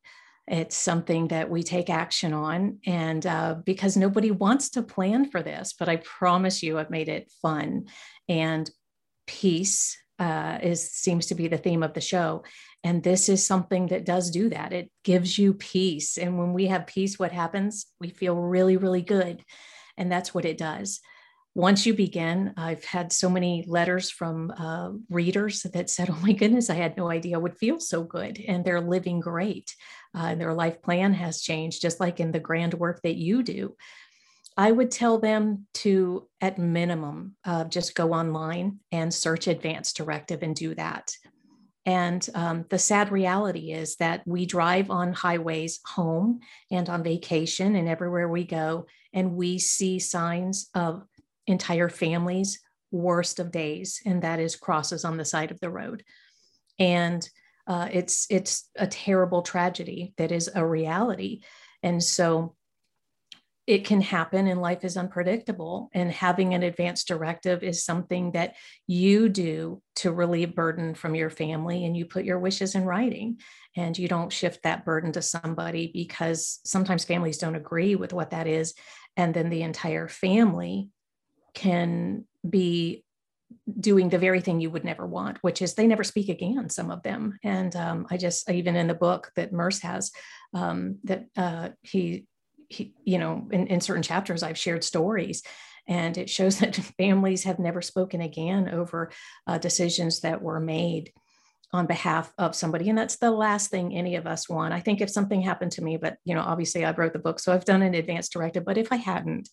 It's 0.47 0.75
something 0.75 1.27
that 1.27 1.49
we 1.49 1.61
take 1.61 1.89
action 1.89 2.33
on. 2.33 2.79
And 2.85 3.25
uh, 3.25 3.55
because 3.63 3.95
nobody 3.95 4.31
wants 4.31 4.71
to 4.71 4.81
plan 4.81 5.29
for 5.29 5.43
this, 5.43 5.75
but 5.77 5.87
I 5.87 5.97
promise 5.97 6.63
you, 6.63 6.79
I've 6.79 6.89
made 6.89 7.07
it 7.07 7.31
fun 7.41 7.85
and 8.27 8.69
peace 9.27 9.95
uh, 10.19 10.59
is 10.61 10.91
seems 10.91 11.27
to 11.27 11.35
be 11.35 11.47
the 11.47 11.57
theme 11.57 11.81
of 11.81 11.93
the 11.93 12.01
show. 12.01 12.43
And 12.83 13.03
this 13.03 13.29
is 13.29 13.45
something 13.45 13.87
that 13.87 14.05
does 14.05 14.29
do 14.31 14.49
that. 14.49 14.73
It 14.73 14.91
gives 15.03 15.37
you 15.37 15.53
peace. 15.53 16.17
And 16.17 16.37
when 16.37 16.53
we 16.53 16.67
have 16.67 16.87
peace, 16.87 17.17
what 17.17 17.31
happens? 17.31 17.87
We 17.99 18.09
feel 18.09 18.35
really, 18.35 18.77
really 18.77 19.01
good. 19.01 19.43
And 19.97 20.11
that's 20.11 20.33
what 20.33 20.45
it 20.45 20.57
does. 20.57 21.01
Once 21.55 21.85
you 21.85 21.93
begin, 21.93 22.53
I've 22.55 22.85
had 22.85 23.11
so 23.11 23.29
many 23.29 23.65
letters 23.67 24.09
from 24.09 24.51
uh, 24.51 24.91
readers 25.09 25.63
that 25.63 25.89
said, 25.89 26.09
Oh 26.09 26.19
my 26.21 26.31
goodness, 26.31 26.69
I 26.69 26.75
had 26.75 26.95
no 26.95 27.09
idea 27.09 27.35
I 27.35 27.39
would 27.39 27.57
feel 27.57 27.79
so 27.79 28.03
good. 28.03 28.41
And 28.47 28.63
they're 28.63 28.81
living 28.81 29.19
great. 29.19 29.75
Uh, 30.15 30.27
and 30.27 30.41
their 30.41 30.53
life 30.53 30.81
plan 30.81 31.13
has 31.13 31.41
changed, 31.41 31.81
just 31.81 31.99
like 31.99 32.19
in 32.19 32.31
the 32.31 32.39
grand 32.39 32.75
work 32.75 33.01
that 33.03 33.15
you 33.15 33.43
do. 33.43 33.75
I 34.57 34.71
would 34.71 34.91
tell 34.91 35.19
them 35.19 35.67
to, 35.75 36.27
at 36.41 36.57
minimum, 36.57 37.35
uh, 37.45 37.63
just 37.65 37.95
go 37.95 38.13
online 38.13 38.79
and 38.91 39.13
search 39.13 39.47
advanced 39.47 39.95
directive 39.97 40.43
and 40.43 40.55
do 40.55 40.75
that. 40.75 41.11
And 41.85 42.27
um, 42.35 42.65
the 42.69 42.77
sad 42.77 43.11
reality 43.11 43.71
is 43.71 43.95
that 43.95 44.21
we 44.27 44.45
drive 44.45 44.91
on 44.91 45.13
highways 45.13 45.79
home 45.85 46.41
and 46.69 46.89
on 46.89 47.03
vacation 47.03 47.75
and 47.75 47.87
everywhere 47.87 48.27
we 48.27 48.43
go, 48.43 48.85
and 49.13 49.35
we 49.35 49.59
see 49.59 49.97
signs 49.97 50.69
of 50.75 51.03
entire 51.47 51.89
families' 51.89 52.59
worst 52.91 53.39
of 53.39 53.51
days, 53.51 54.01
and 54.05 54.21
that 54.21 54.39
is 54.39 54.55
crosses 54.55 55.05
on 55.05 55.17
the 55.17 55.25
side 55.25 55.51
of 55.51 55.59
the 55.61 55.69
road. 55.69 56.03
And 56.77 57.27
uh, 57.65 57.87
it's 57.91 58.27
it's 58.29 58.69
a 58.75 58.87
terrible 58.87 59.41
tragedy 59.41 60.13
that 60.17 60.31
is 60.31 60.49
a 60.53 60.65
reality. 60.65 61.41
And 61.81 62.03
so 62.03 62.55
it 63.69 63.85
can 63.85 64.01
happen 64.01 64.47
and 64.47 64.59
life 64.59 64.83
is 64.83 64.97
unpredictable 64.97 65.91
and 65.93 66.11
having 66.11 66.55
an 66.55 66.63
advance 66.63 67.03
directive 67.03 67.61
is 67.61 67.85
something 67.85 68.31
that 68.31 68.55
you 68.87 69.29
do 69.29 69.79
to 69.95 70.11
relieve 70.11 70.55
burden 70.55 70.95
from 70.95 71.13
your 71.13 71.29
family 71.29 71.85
and 71.85 71.95
you 71.95 72.03
put 72.03 72.25
your 72.25 72.39
wishes 72.39 72.73
in 72.73 72.83
writing 72.83 73.39
and 73.77 73.95
you 73.95 74.07
don't 74.07 74.33
shift 74.33 74.63
that 74.63 74.85
burden 74.85 75.11
to 75.11 75.21
somebody 75.21 75.91
because 75.93 76.61
sometimes 76.65 77.05
families 77.05 77.37
don't 77.37 77.53
agree 77.53 77.95
with 77.95 78.11
what 78.11 78.31
that 78.31 78.47
is 78.47 78.73
and 79.15 79.35
then 79.35 79.51
the 79.51 79.61
entire 79.61 80.07
family 80.07 80.89
can 81.53 82.25
be 82.49 83.05
doing 83.79 84.09
the 84.09 84.17
very 84.17 84.41
thing 84.41 84.59
you 84.59 84.71
would 84.71 84.83
never 84.83 85.05
want, 85.05 85.37
which 85.41 85.61
is 85.61 85.75
they 85.75 85.85
never 85.85 86.03
speak 86.03 86.29
again, 86.29 86.69
some 86.69 86.89
of 86.89 87.03
them. 87.03 87.37
And 87.43 87.75
um, 87.75 88.07
I 88.09 88.17
just, 88.17 88.49
even 88.49 88.75
in 88.75 88.87
the 88.87 88.93
book 88.93 89.31
that 89.35 89.53
Merce 89.53 89.79
has, 89.81 90.11
um, 90.53 90.97
that 91.03 91.25
uh, 91.37 91.69
he 91.81 92.25
he, 92.69 92.93
you 93.03 93.17
know, 93.17 93.47
in, 93.51 93.67
in 93.67 93.81
certain 93.81 94.03
chapters, 94.03 94.43
I've 94.43 94.57
shared 94.57 94.83
stories 94.83 95.43
and 95.87 96.17
it 96.17 96.29
shows 96.29 96.59
that 96.59 96.75
families 96.75 97.43
have 97.43 97.59
never 97.59 97.81
spoken 97.81 98.21
again 98.21 98.69
over 98.69 99.11
uh, 99.47 99.57
decisions 99.57 100.21
that 100.21 100.41
were 100.41 100.59
made 100.59 101.11
on 101.71 101.85
behalf 101.85 102.33
of 102.39 102.55
somebody 102.55 102.89
and 102.89 102.97
that's 102.97 103.17
the 103.17 103.29
last 103.29 103.69
thing 103.69 103.95
any 103.95 104.15
of 104.15 104.25
us 104.25 104.49
want. 104.49 104.73
I 104.73 104.79
think 104.79 105.01
if 105.01 105.09
something 105.09 105.39
happened 105.39 105.71
to 105.73 105.83
me 105.83 105.97
but 105.97 106.17
you 106.25 106.33
know 106.33 106.41
obviously 106.41 106.83
i 106.83 106.91
wrote 106.91 107.13
the 107.13 107.19
book 107.19 107.39
so 107.39 107.53
i've 107.53 107.63
done 107.63 107.83
an 107.83 107.93
advance 107.93 108.27
directive 108.27 108.65
but 108.65 108.79
if 108.79 108.91
i 108.91 108.95
hadn't 108.95 109.49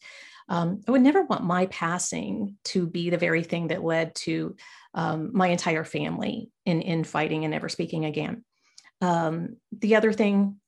um, 0.49 0.81
i 0.89 0.93
would 0.93 1.03
never 1.03 1.25
want 1.25 1.45
my 1.45 1.67
passing 1.67 2.57
to 2.65 2.87
be 2.87 3.11
the 3.11 3.19
very 3.19 3.43
thing 3.43 3.69
that 3.69 3.85
led 3.85 4.15
to 4.15 4.57
um, 4.97 5.31
my 5.35 5.49
entire 5.49 5.85
family 5.85 6.51
in 6.65 6.81
in 6.81 7.05
fighting 7.05 7.45
and 7.45 7.53
never 7.53 7.69
speaking 7.69 8.07
again. 8.07 8.45
Um, 9.03 9.57
the 9.71 9.97
other 9.97 10.13
thing 10.13 10.59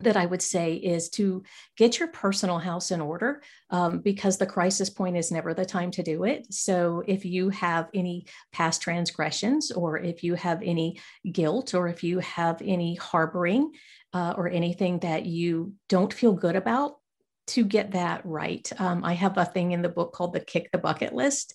that 0.00 0.16
I 0.16 0.26
would 0.26 0.42
say 0.42 0.74
is 0.74 1.08
to 1.10 1.42
get 1.76 1.98
your 1.98 2.08
personal 2.08 2.58
house 2.58 2.90
in 2.90 3.00
order 3.00 3.42
um, 3.70 4.00
because 4.00 4.36
the 4.36 4.46
crisis 4.46 4.90
point 4.90 5.16
is 5.16 5.32
never 5.32 5.54
the 5.54 5.64
time 5.64 5.90
to 5.92 6.02
do 6.02 6.24
it. 6.24 6.52
So, 6.52 7.02
if 7.06 7.24
you 7.24 7.48
have 7.50 7.88
any 7.94 8.26
past 8.52 8.82
transgressions, 8.82 9.72
or 9.72 9.98
if 9.98 10.22
you 10.22 10.34
have 10.34 10.62
any 10.62 11.00
guilt, 11.32 11.74
or 11.74 11.88
if 11.88 12.04
you 12.04 12.18
have 12.18 12.60
any 12.62 12.96
harboring, 12.96 13.72
uh, 14.12 14.34
or 14.36 14.48
anything 14.48 14.98
that 15.00 15.26
you 15.26 15.74
don't 15.88 16.12
feel 16.12 16.32
good 16.32 16.56
about, 16.56 16.96
to 17.48 17.64
get 17.64 17.92
that 17.92 18.20
right. 18.24 18.70
Um, 18.78 19.04
I 19.04 19.14
have 19.14 19.38
a 19.38 19.44
thing 19.44 19.72
in 19.72 19.82
the 19.82 19.88
book 19.88 20.12
called 20.12 20.32
the 20.32 20.40
Kick 20.40 20.70
the 20.72 20.78
Bucket 20.78 21.14
List. 21.14 21.54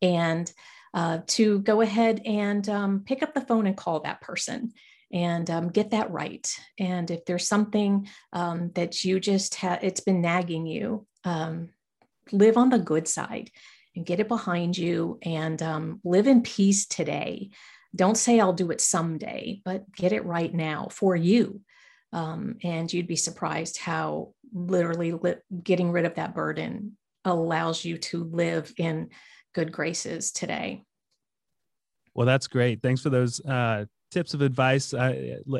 And 0.00 0.50
uh, 0.92 1.18
to 1.26 1.58
go 1.60 1.80
ahead 1.80 2.22
and 2.24 2.68
um, 2.68 3.02
pick 3.04 3.22
up 3.22 3.34
the 3.34 3.40
phone 3.40 3.66
and 3.66 3.76
call 3.76 4.00
that 4.00 4.20
person 4.20 4.72
and 5.14 5.48
um, 5.48 5.68
get 5.68 5.92
that 5.92 6.10
right. 6.10 6.52
And 6.78 7.08
if 7.08 7.24
there's 7.24 7.46
something 7.46 8.08
um, 8.32 8.72
that 8.74 9.04
you 9.04 9.20
just 9.20 9.54
have, 9.54 9.78
it's 9.82 10.00
been 10.00 10.20
nagging 10.20 10.66
you, 10.66 11.06
um, 11.22 11.70
live 12.32 12.56
on 12.56 12.68
the 12.68 12.80
good 12.80 13.06
side 13.06 13.50
and 13.94 14.04
get 14.04 14.18
it 14.18 14.26
behind 14.26 14.76
you 14.76 15.20
and 15.22 15.62
um, 15.62 16.00
live 16.04 16.26
in 16.26 16.42
peace 16.42 16.84
today. 16.86 17.50
Don't 17.94 18.18
say 18.18 18.40
I'll 18.40 18.52
do 18.52 18.72
it 18.72 18.80
someday, 18.80 19.62
but 19.64 19.90
get 19.94 20.12
it 20.12 20.24
right 20.24 20.52
now 20.52 20.88
for 20.90 21.14
you. 21.14 21.60
Um, 22.12 22.56
and 22.64 22.92
you'd 22.92 23.06
be 23.06 23.16
surprised 23.16 23.78
how 23.78 24.34
literally 24.52 25.12
li- 25.12 25.34
getting 25.62 25.92
rid 25.92 26.06
of 26.06 26.16
that 26.16 26.34
burden 26.34 26.96
allows 27.24 27.84
you 27.84 27.98
to 27.98 28.24
live 28.24 28.72
in 28.78 29.10
good 29.54 29.70
graces 29.70 30.32
today. 30.32 30.82
Well, 32.14 32.26
that's 32.26 32.48
great. 32.48 32.82
Thanks 32.82 33.00
for 33.00 33.10
those 33.10 33.44
uh, 33.44 33.84
tips 34.14 34.32
of 34.32 34.42
advice 34.42 34.94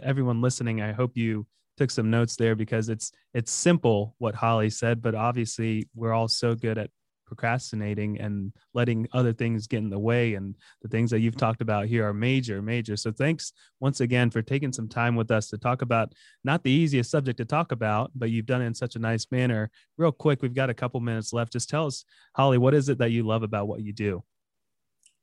everyone 0.04 0.40
listening 0.40 0.80
i 0.80 0.92
hope 0.92 1.16
you 1.16 1.44
took 1.76 1.90
some 1.90 2.08
notes 2.08 2.36
there 2.36 2.54
because 2.54 2.88
it's 2.88 3.10
it's 3.34 3.50
simple 3.50 4.14
what 4.18 4.32
holley 4.32 4.70
said 4.70 5.02
but 5.02 5.12
obviously 5.12 5.88
we're 5.92 6.12
all 6.12 6.28
so 6.28 6.54
good 6.54 6.78
at 6.78 6.88
procrastinating 7.26 8.20
and 8.20 8.52
letting 8.74 9.08
other 9.12 9.32
things 9.32 9.66
get 9.66 9.78
in 9.78 9.90
the 9.90 9.98
way 9.98 10.34
and 10.34 10.54
the 10.82 10.88
things 10.88 11.10
that 11.10 11.18
you've 11.18 11.36
talked 11.36 11.62
about 11.62 11.86
here 11.86 12.06
are 12.06 12.14
major 12.14 12.62
major. 12.62 12.96
So 12.96 13.10
thanks 13.10 13.52
once 13.80 14.00
again 14.00 14.30
for 14.30 14.42
taking 14.42 14.72
some 14.72 14.88
time 14.88 15.16
with 15.16 15.30
us 15.30 15.48
to 15.48 15.58
talk 15.58 15.82
about 15.82 16.12
not 16.44 16.62
the 16.62 16.70
easiest 16.70 17.10
subject 17.10 17.38
to 17.38 17.44
talk 17.44 17.72
about 17.72 18.12
but 18.14 18.30
you've 18.30 18.46
done 18.46 18.62
it 18.62 18.66
in 18.66 18.74
such 18.74 18.94
a 18.94 19.00
nice 19.00 19.26
manner. 19.30 19.70
Real 19.98 20.12
quick 20.12 20.42
we've 20.42 20.54
got 20.54 20.70
a 20.70 20.74
couple 20.74 21.00
minutes 21.00 21.32
left. 21.32 21.52
Just 21.52 21.68
tell 21.68 21.86
us 21.86 22.04
holley 22.36 22.58
what 22.58 22.74
is 22.74 22.88
it 22.88 22.98
that 22.98 23.10
you 23.10 23.24
love 23.24 23.42
about 23.42 23.68
what 23.68 23.82
you 23.82 23.92
do 23.92 24.22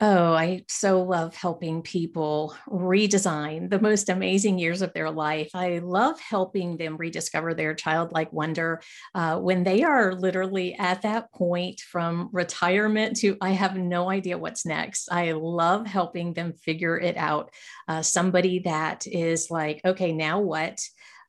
Oh, 0.03 0.33
I 0.33 0.65
so 0.67 1.03
love 1.03 1.35
helping 1.35 1.83
people 1.83 2.55
redesign 2.67 3.69
the 3.69 3.79
most 3.79 4.09
amazing 4.09 4.57
years 4.57 4.81
of 4.81 4.91
their 4.93 5.11
life. 5.11 5.51
I 5.53 5.77
love 5.77 6.19
helping 6.19 6.77
them 6.77 6.97
rediscover 6.97 7.53
their 7.53 7.75
childlike 7.75 8.33
wonder 8.33 8.81
uh, 9.13 9.37
when 9.37 9.63
they 9.63 9.83
are 9.83 10.15
literally 10.15 10.73
at 10.73 11.03
that 11.03 11.31
point 11.33 11.81
from 11.81 12.29
retirement 12.31 13.17
to 13.17 13.37
I 13.41 13.51
have 13.51 13.77
no 13.77 14.09
idea 14.09 14.39
what's 14.39 14.65
next. 14.65 15.07
I 15.11 15.33
love 15.33 15.85
helping 15.85 16.33
them 16.33 16.53
figure 16.53 16.99
it 16.99 17.15
out. 17.15 17.51
Uh, 17.87 18.01
somebody 18.01 18.57
that 18.65 19.05
is 19.05 19.51
like, 19.51 19.81
okay, 19.85 20.13
now 20.13 20.39
what? 20.39 20.79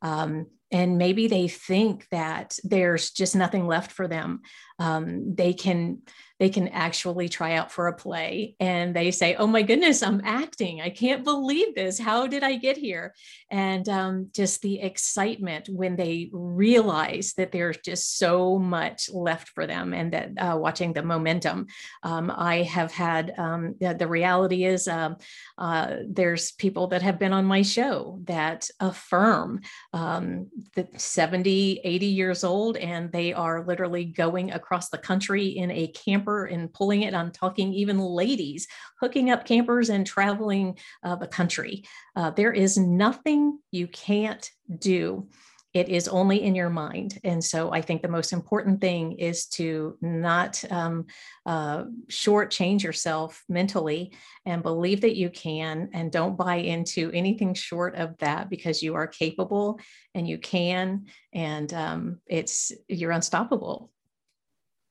Um, 0.01 0.47
and 0.73 0.97
maybe 0.97 1.29
they 1.29 1.49
think 1.49 2.09
that 2.11 2.59
there's 2.65 3.11
just 3.11 3.37
nothing 3.37 3.67
left 3.67 3.93
for 3.93 4.09
them. 4.09 4.41
Um, 4.79 5.35
they 5.35 5.53
can 5.53 5.99
they 6.43 6.51
can 6.51 6.67
actually 6.67 7.29
try 7.29 7.55
out 7.55 7.71
for 7.71 7.87
a 7.87 7.95
play 7.95 8.57
and 8.59 8.97
they 8.97 9.13
say, 9.13 9.37
Oh 9.37 9.47
my 9.47 9.63
goodness, 9.63 10.03
I'm 10.03 10.21
acting. 10.25 10.81
I 10.81 10.91
can't 10.91 11.23
believe 11.23 11.77
this. 11.77 12.01
How 12.01 12.27
did 12.27 12.43
I 12.43 12.57
get 12.57 12.77
here? 12.77 13.15
And 13.49 13.89
um, 13.89 14.29
just 14.35 14.61
the 14.61 14.81
excitement 14.81 15.69
when 15.69 15.95
they 15.95 16.31
realize 16.33 17.35
that 17.37 17.53
there's 17.53 17.77
just 17.77 18.19
so 18.19 18.59
much 18.59 19.09
left 19.13 19.51
for 19.51 19.69
them 19.69 19.95
and 19.95 20.13
that 20.15 20.31
uh, 20.37 20.57
watching 20.57 20.93
the 20.93 21.05
momentum. 21.05 21.69
Um, 22.03 22.29
I 22.35 22.63
have 22.63 22.91
had 22.91 23.35
um, 23.39 23.77
the, 23.79 23.95
the, 23.95 24.09
reality 24.09 24.65
is 24.65 24.89
um, 24.89 25.19
uh, 25.59 25.99
there's 26.09 26.51
people 26.51 26.89
that 26.89 27.03
have 27.03 27.21
been 27.21 27.33
on 27.33 27.45
my 27.45 27.63
show 27.63 28.19
that 28.25 28.69
affirm 28.81 29.61
um, 29.93 30.49
that 30.75 31.01
70, 31.01 31.83
80 31.85 32.07
years 32.07 32.43
old 32.43 32.77
and 32.79 33.13
they 33.13 33.33
are 33.33 33.65
literally 33.65 34.07
going 34.07 34.51
across 34.51 34.89
the 34.89 34.99
country 34.99 35.47
in 35.47 35.71
a 35.71 35.87
camper 35.87 36.32
camper 36.33 36.45
and 36.47 36.73
pulling 36.73 37.03
it. 37.03 37.15
I'm 37.15 37.31
talking 37.31 37.73
even 37.73 37.99
ladies 37.99 38.67
hooking 39.01 39.31
up 39.31 39.45
campers 39.45 39.91
and 39.91 40.07
traveling 40.07 40.79
uh, 41.03 41.17
the 41.17 41.27
country. 41.27 41.85
Uh, 42.17 42.31
there 42.31 42.53
is 42.53 42.77
nothing 42.77 43.59
you 43.71 43.87
can't 43.89 44.49
do. 44.79 45.29
It 45.75 45.89
is 45.89 46.07
only 46.07 46.43
in 46.43 46.55
your 46.55 46.69
mind. 46.69 47.19
And 47.25 47.43
so 47.43 47.73
I 47.73 47.81
think 47.81 48.03
the 48.03 48.09
most 48.09 48.35
important 48.35 48.83
thing 48.83 49.13
is 49.13 49.47
to 49.57 49.97
not 50.03 50.63
um, 50.71 51.07
uh, 51.47 51.85
shortchange 52.11 52.83
yourself 52.83 53.43
mentally 53.49 54.13
and 54.45 54.63
believe 54.63 55.01
that 55.01 55.17
you 55.17 55.31
can 55.31 55.89
and 55.95 56.13
don't 56.13 56.37
buy 56.37 56.57
into 56.57 57.11
anything 57.15 57.55
short 57.55 57.95
of 57.97 58.19
that 58.19 58.51
because 58.51 58.83
you 58.83 58.97
are 58.97 59.07
capable 59.07 59.81
and 60.15 60.29
you 60.29 60.37
can 60.37 61.07
and 61.33 61.73
um, 61.73 62.21
it's 62.27 62.71
you're 62.89 63.13
unstoppable 63.13 63.92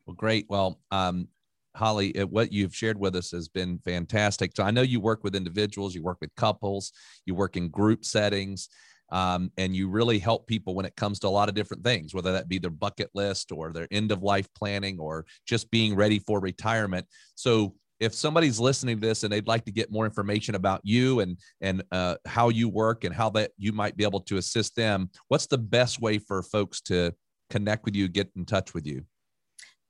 well, 0.06 0.16
great. 0.16 0.46
Well, 0.50 0.80
um, 0.92 1.28
Holley, 1.76 2.12
what 2.30 2.52
you've 2.52 2.76
shared 2.76 3.00
with 3.00 3.16
us 3.16 3.32
has 3.32 3.48
been 3.48 3.80
fantastic. 3.80 4.52
So 4.56 4.64
I 4.64 4.72
know 4.72 4.82
you 4.82 5.00
work 5.00 5.24
with 5.24 5.36
individuals, 5.36 5.96
you 5.96 6.04
work 6.04 6.18
with 6.20 6.36
couples, 6.36 6.92
you 7.26 7.34
work 7.34 7.56
in 7.56 7.70
group 7.70 8.04
settings, 8.04 8.68
um, 9.12 9.52
and 9.58 9.76
you 9.76 9.90
really 9.90 10.20
help 10.20 10.48
people 10.48 10.74
when 10.74 10.86
it 10.86 10.96
comes 10.96 11.20
to 11.20 11.28
a 11.28 11.30
lot 11.30 11.50
of 11.50 11.56
different 11.56 11.84
things, 11.84 12.14
whether 12.14 12.32
that 12.32 12.48
be 12.48 12.60
their 12.60 12.72
bucket 12.72 13.10
list 13.14 13.52
or 13.52 13.72
their 13.72 13.88
end 13.92 14.12
of 14.12 14.24
life 14.24 14.48
planning 14.56 15.00
or 15.00 15.26
just 15.46 15.70
being 15.72 15.96
ready 15.96 16.20
for 16.20 16.40
retirement. 16.40 17.06
So 17.36 17.76
if 18.00 18.16
somebody's 18.16 18.60
listening 18.60 19.00
to 19.00 19.08
this 19.08 19.24
and 19.24 19.32
they'd 19.32 19.48
like 19.48 19.64
to 19.66 19.72
get 19.72 19.92
more 19.92 20.06
information 20.06 20.56
about 20.56 20.82
you 20.84 21.20
and 21.20 21.38
and 21.62 21.84
uh, 21.92 22.16
how 22.26 22.50
you 22.50 22.68
work 22.68 23.04
and 23.04 23.14
how 23.14 23.30
that 23.30 23.52
you 23.58 23.72
might 23.72 23.96
be 23.96 24.04
able 24.04 24.22
to 24.22 24.38
assist 24.38 24.76
them, 24.76 25.10
what's 25.28 25.46
the 25.46 25.58
best 25.58 26.02
way 26.02 26.18
for 26.18 26.42
folks 26.42 26.82
to 26.82 27.14
connect 27.50 27.86
with 27.86 27.96
you, 27.96 28.08
get 28.08 28.32
in 28.36 28.46
touch 28.46 28.74
with 28.74 28.88
you? 28.88 29.04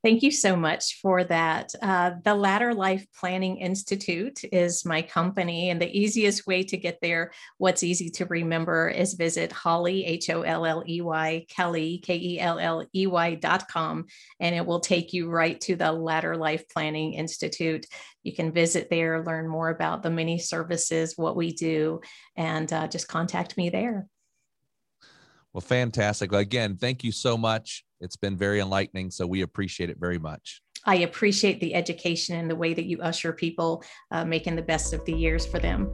Thank 0.04 0.24
you 0.24 0.32
so 0.32 0.56
much 0.56 1.00
for 1.00 1.24
that. 1.26 1.76
Uh, 1.80 2.14
the 2.24 2.34
Latter 2.34 2.74
Life 2.74 3.06
Planning 3.20 3.58
Institute 3.58 4.44
is 4.52 4.84
my 4.84 5.04
company, 5.04 5.70
and 5.70 5.80
the 5.80 5.96
easiest 5.96 6.48
way 6.48 6.64
to 6.64 6.76
get 6.76 6.98
there, 7.04 7.32
what's 7.60 7.84
easy 7.84 8.10
to 8.12 8.26
remember, 8.26 8.90
is 8.90 9.14
visit 9.14 9.52
Holley, 9.52 10.04
H 10.04 10.32
O 10.32 10.42
L 10.42 10.66
L 10.66 10.84
E 10.88 11.02
Y, 11.02 11.46
Kelley, 11.50 12.00
K 12.00 12.18
E 12.18 12.40
L 12.40 12.58
L 12.58 12.84
E 12.96 13.06
Y 13.06 13.36
dot 13.36 13.68
com, 13.68 14.08
and 14.40 14.56
it 14.56 14.66
will 14.66 14.80
take 14.80 15.14
you 15.14 15.30
right 15.30 15.62
to 15.62 15.76
the 15.76 15.92
Latter 15.92 16.36
Life 16.36 16.68
Planning 16.68 17.14
Institute. 17.14 17.86
You 18.24 18.34
can 18.34 18.52
visit 18.52 18.90
there, 18.90 19.24
learn 19.24 19.48
more 19.48 19.70
about 19.70 20.02
the 20.02 20.10
many 20.10 20.40
services, 20.40 21.16
what 21.16 21.36
we 21.36 21.54
do, 21.54 22.02
and 22.36 22.74
uh, 22.74 22.88
just 22.88 23.08
contact 23.08 23.56
me 23.56 23.70
there. 23.70 24.08
Well, 25.54 25.62
fantastic. 25.62 26.32
Again, 26.34 26.78
thank 26.78 27.04
you 27.04 27.12
so 27.12 27.38
much. 27.38 27.86
It's 28.02 28.16
been 28.16 28.38
very 28.38 28.60
enlightening. 28.60 29.12
So 29.12 29.26
we 29.26 29.42
appreciate 29.42 29.90
it 29.90 29.98
very 30.00 30.20
much. 30.20 30.62
I 30.86 30.98
appreciate 30.98 31.60
the 31.60 31.76
education 31.76 32.36
and 32.36 32.50
the 32.50 32.56
way 32.56 32.74
that 32.74 32.86
you 32.86 33.00
usher 33.02 33.32
people, 33.32 33.84
uh, 34.10 34.26
making 34.26 34.56
the 34.56 34.64
best 34.64 34.94
of 34.94 35.06
the 35.06 35.14
years 35.14 35.46
for 35.46 35.60
them. 35.60 35.92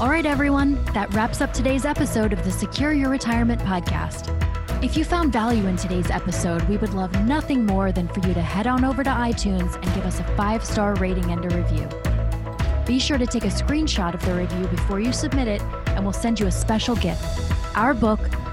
All 0.00 0.08
right, 0.08 0.24
everyone, 0.24 0.82
that 0.94 1.12
wraps 1.12 1.40
up 1.40 1.52
today's 1.52 1.84
episode 1.84 2.32
of 2.32 2.42
the 2.44 2.50
Secure 2.50 2.92
Your 2.92 3.10
Retirement 3.10 3.60
podcast. 3.60 4.34
If 4.82 4.96
you 4.96 5.04
found 5.04 5.32
value 5.32 5.66
in 5.66 5.76
today's 5.76 6.08
episode, 6.08 6.62
we 6.68 6.76
would 6.76 6.94
love 6.94 7.12
nothing 7.26 7.66
more 7.66 7.90
than 7.90 8.06
for 8.08 8.26
you 8.26 8.32
to 8.32 8.40
head 8.40 8.68
on 8.68 8.84
over 8.84 9.02
to 9.02 9.10
iTunes 9.10 9.74
and 9.74 9.84
give 9.94 10.06
us 10.06 10.20
a 10.20 10.24
five 10.36 10.64
star 10.64 10.94
rating 10.94 11.30
and 11.32 11.44
a 11.44 11.56
review. 11.56 11.88
Be 12.86 12.98
sure 12.98 13.18
to 13.18 13.26
take 13.26 13.44
a 13.44 13.48
screenshot 13.48 14.14
of 14.14 14.24
the 14.24 14.34
review 14.34 14.66
before 14.68 15.00
you 15.00 15.12
submit 15.12 15.48
it, 15.48 15.60
and 15.88 16.04
we'll 16.04 16.12
send 16.12 16.38
you 16.40 16.46
a 16.46 16.52
special 16.52 16.94
gift 16.96 17.22
our 17.74 17.92
book, 17.92 18.20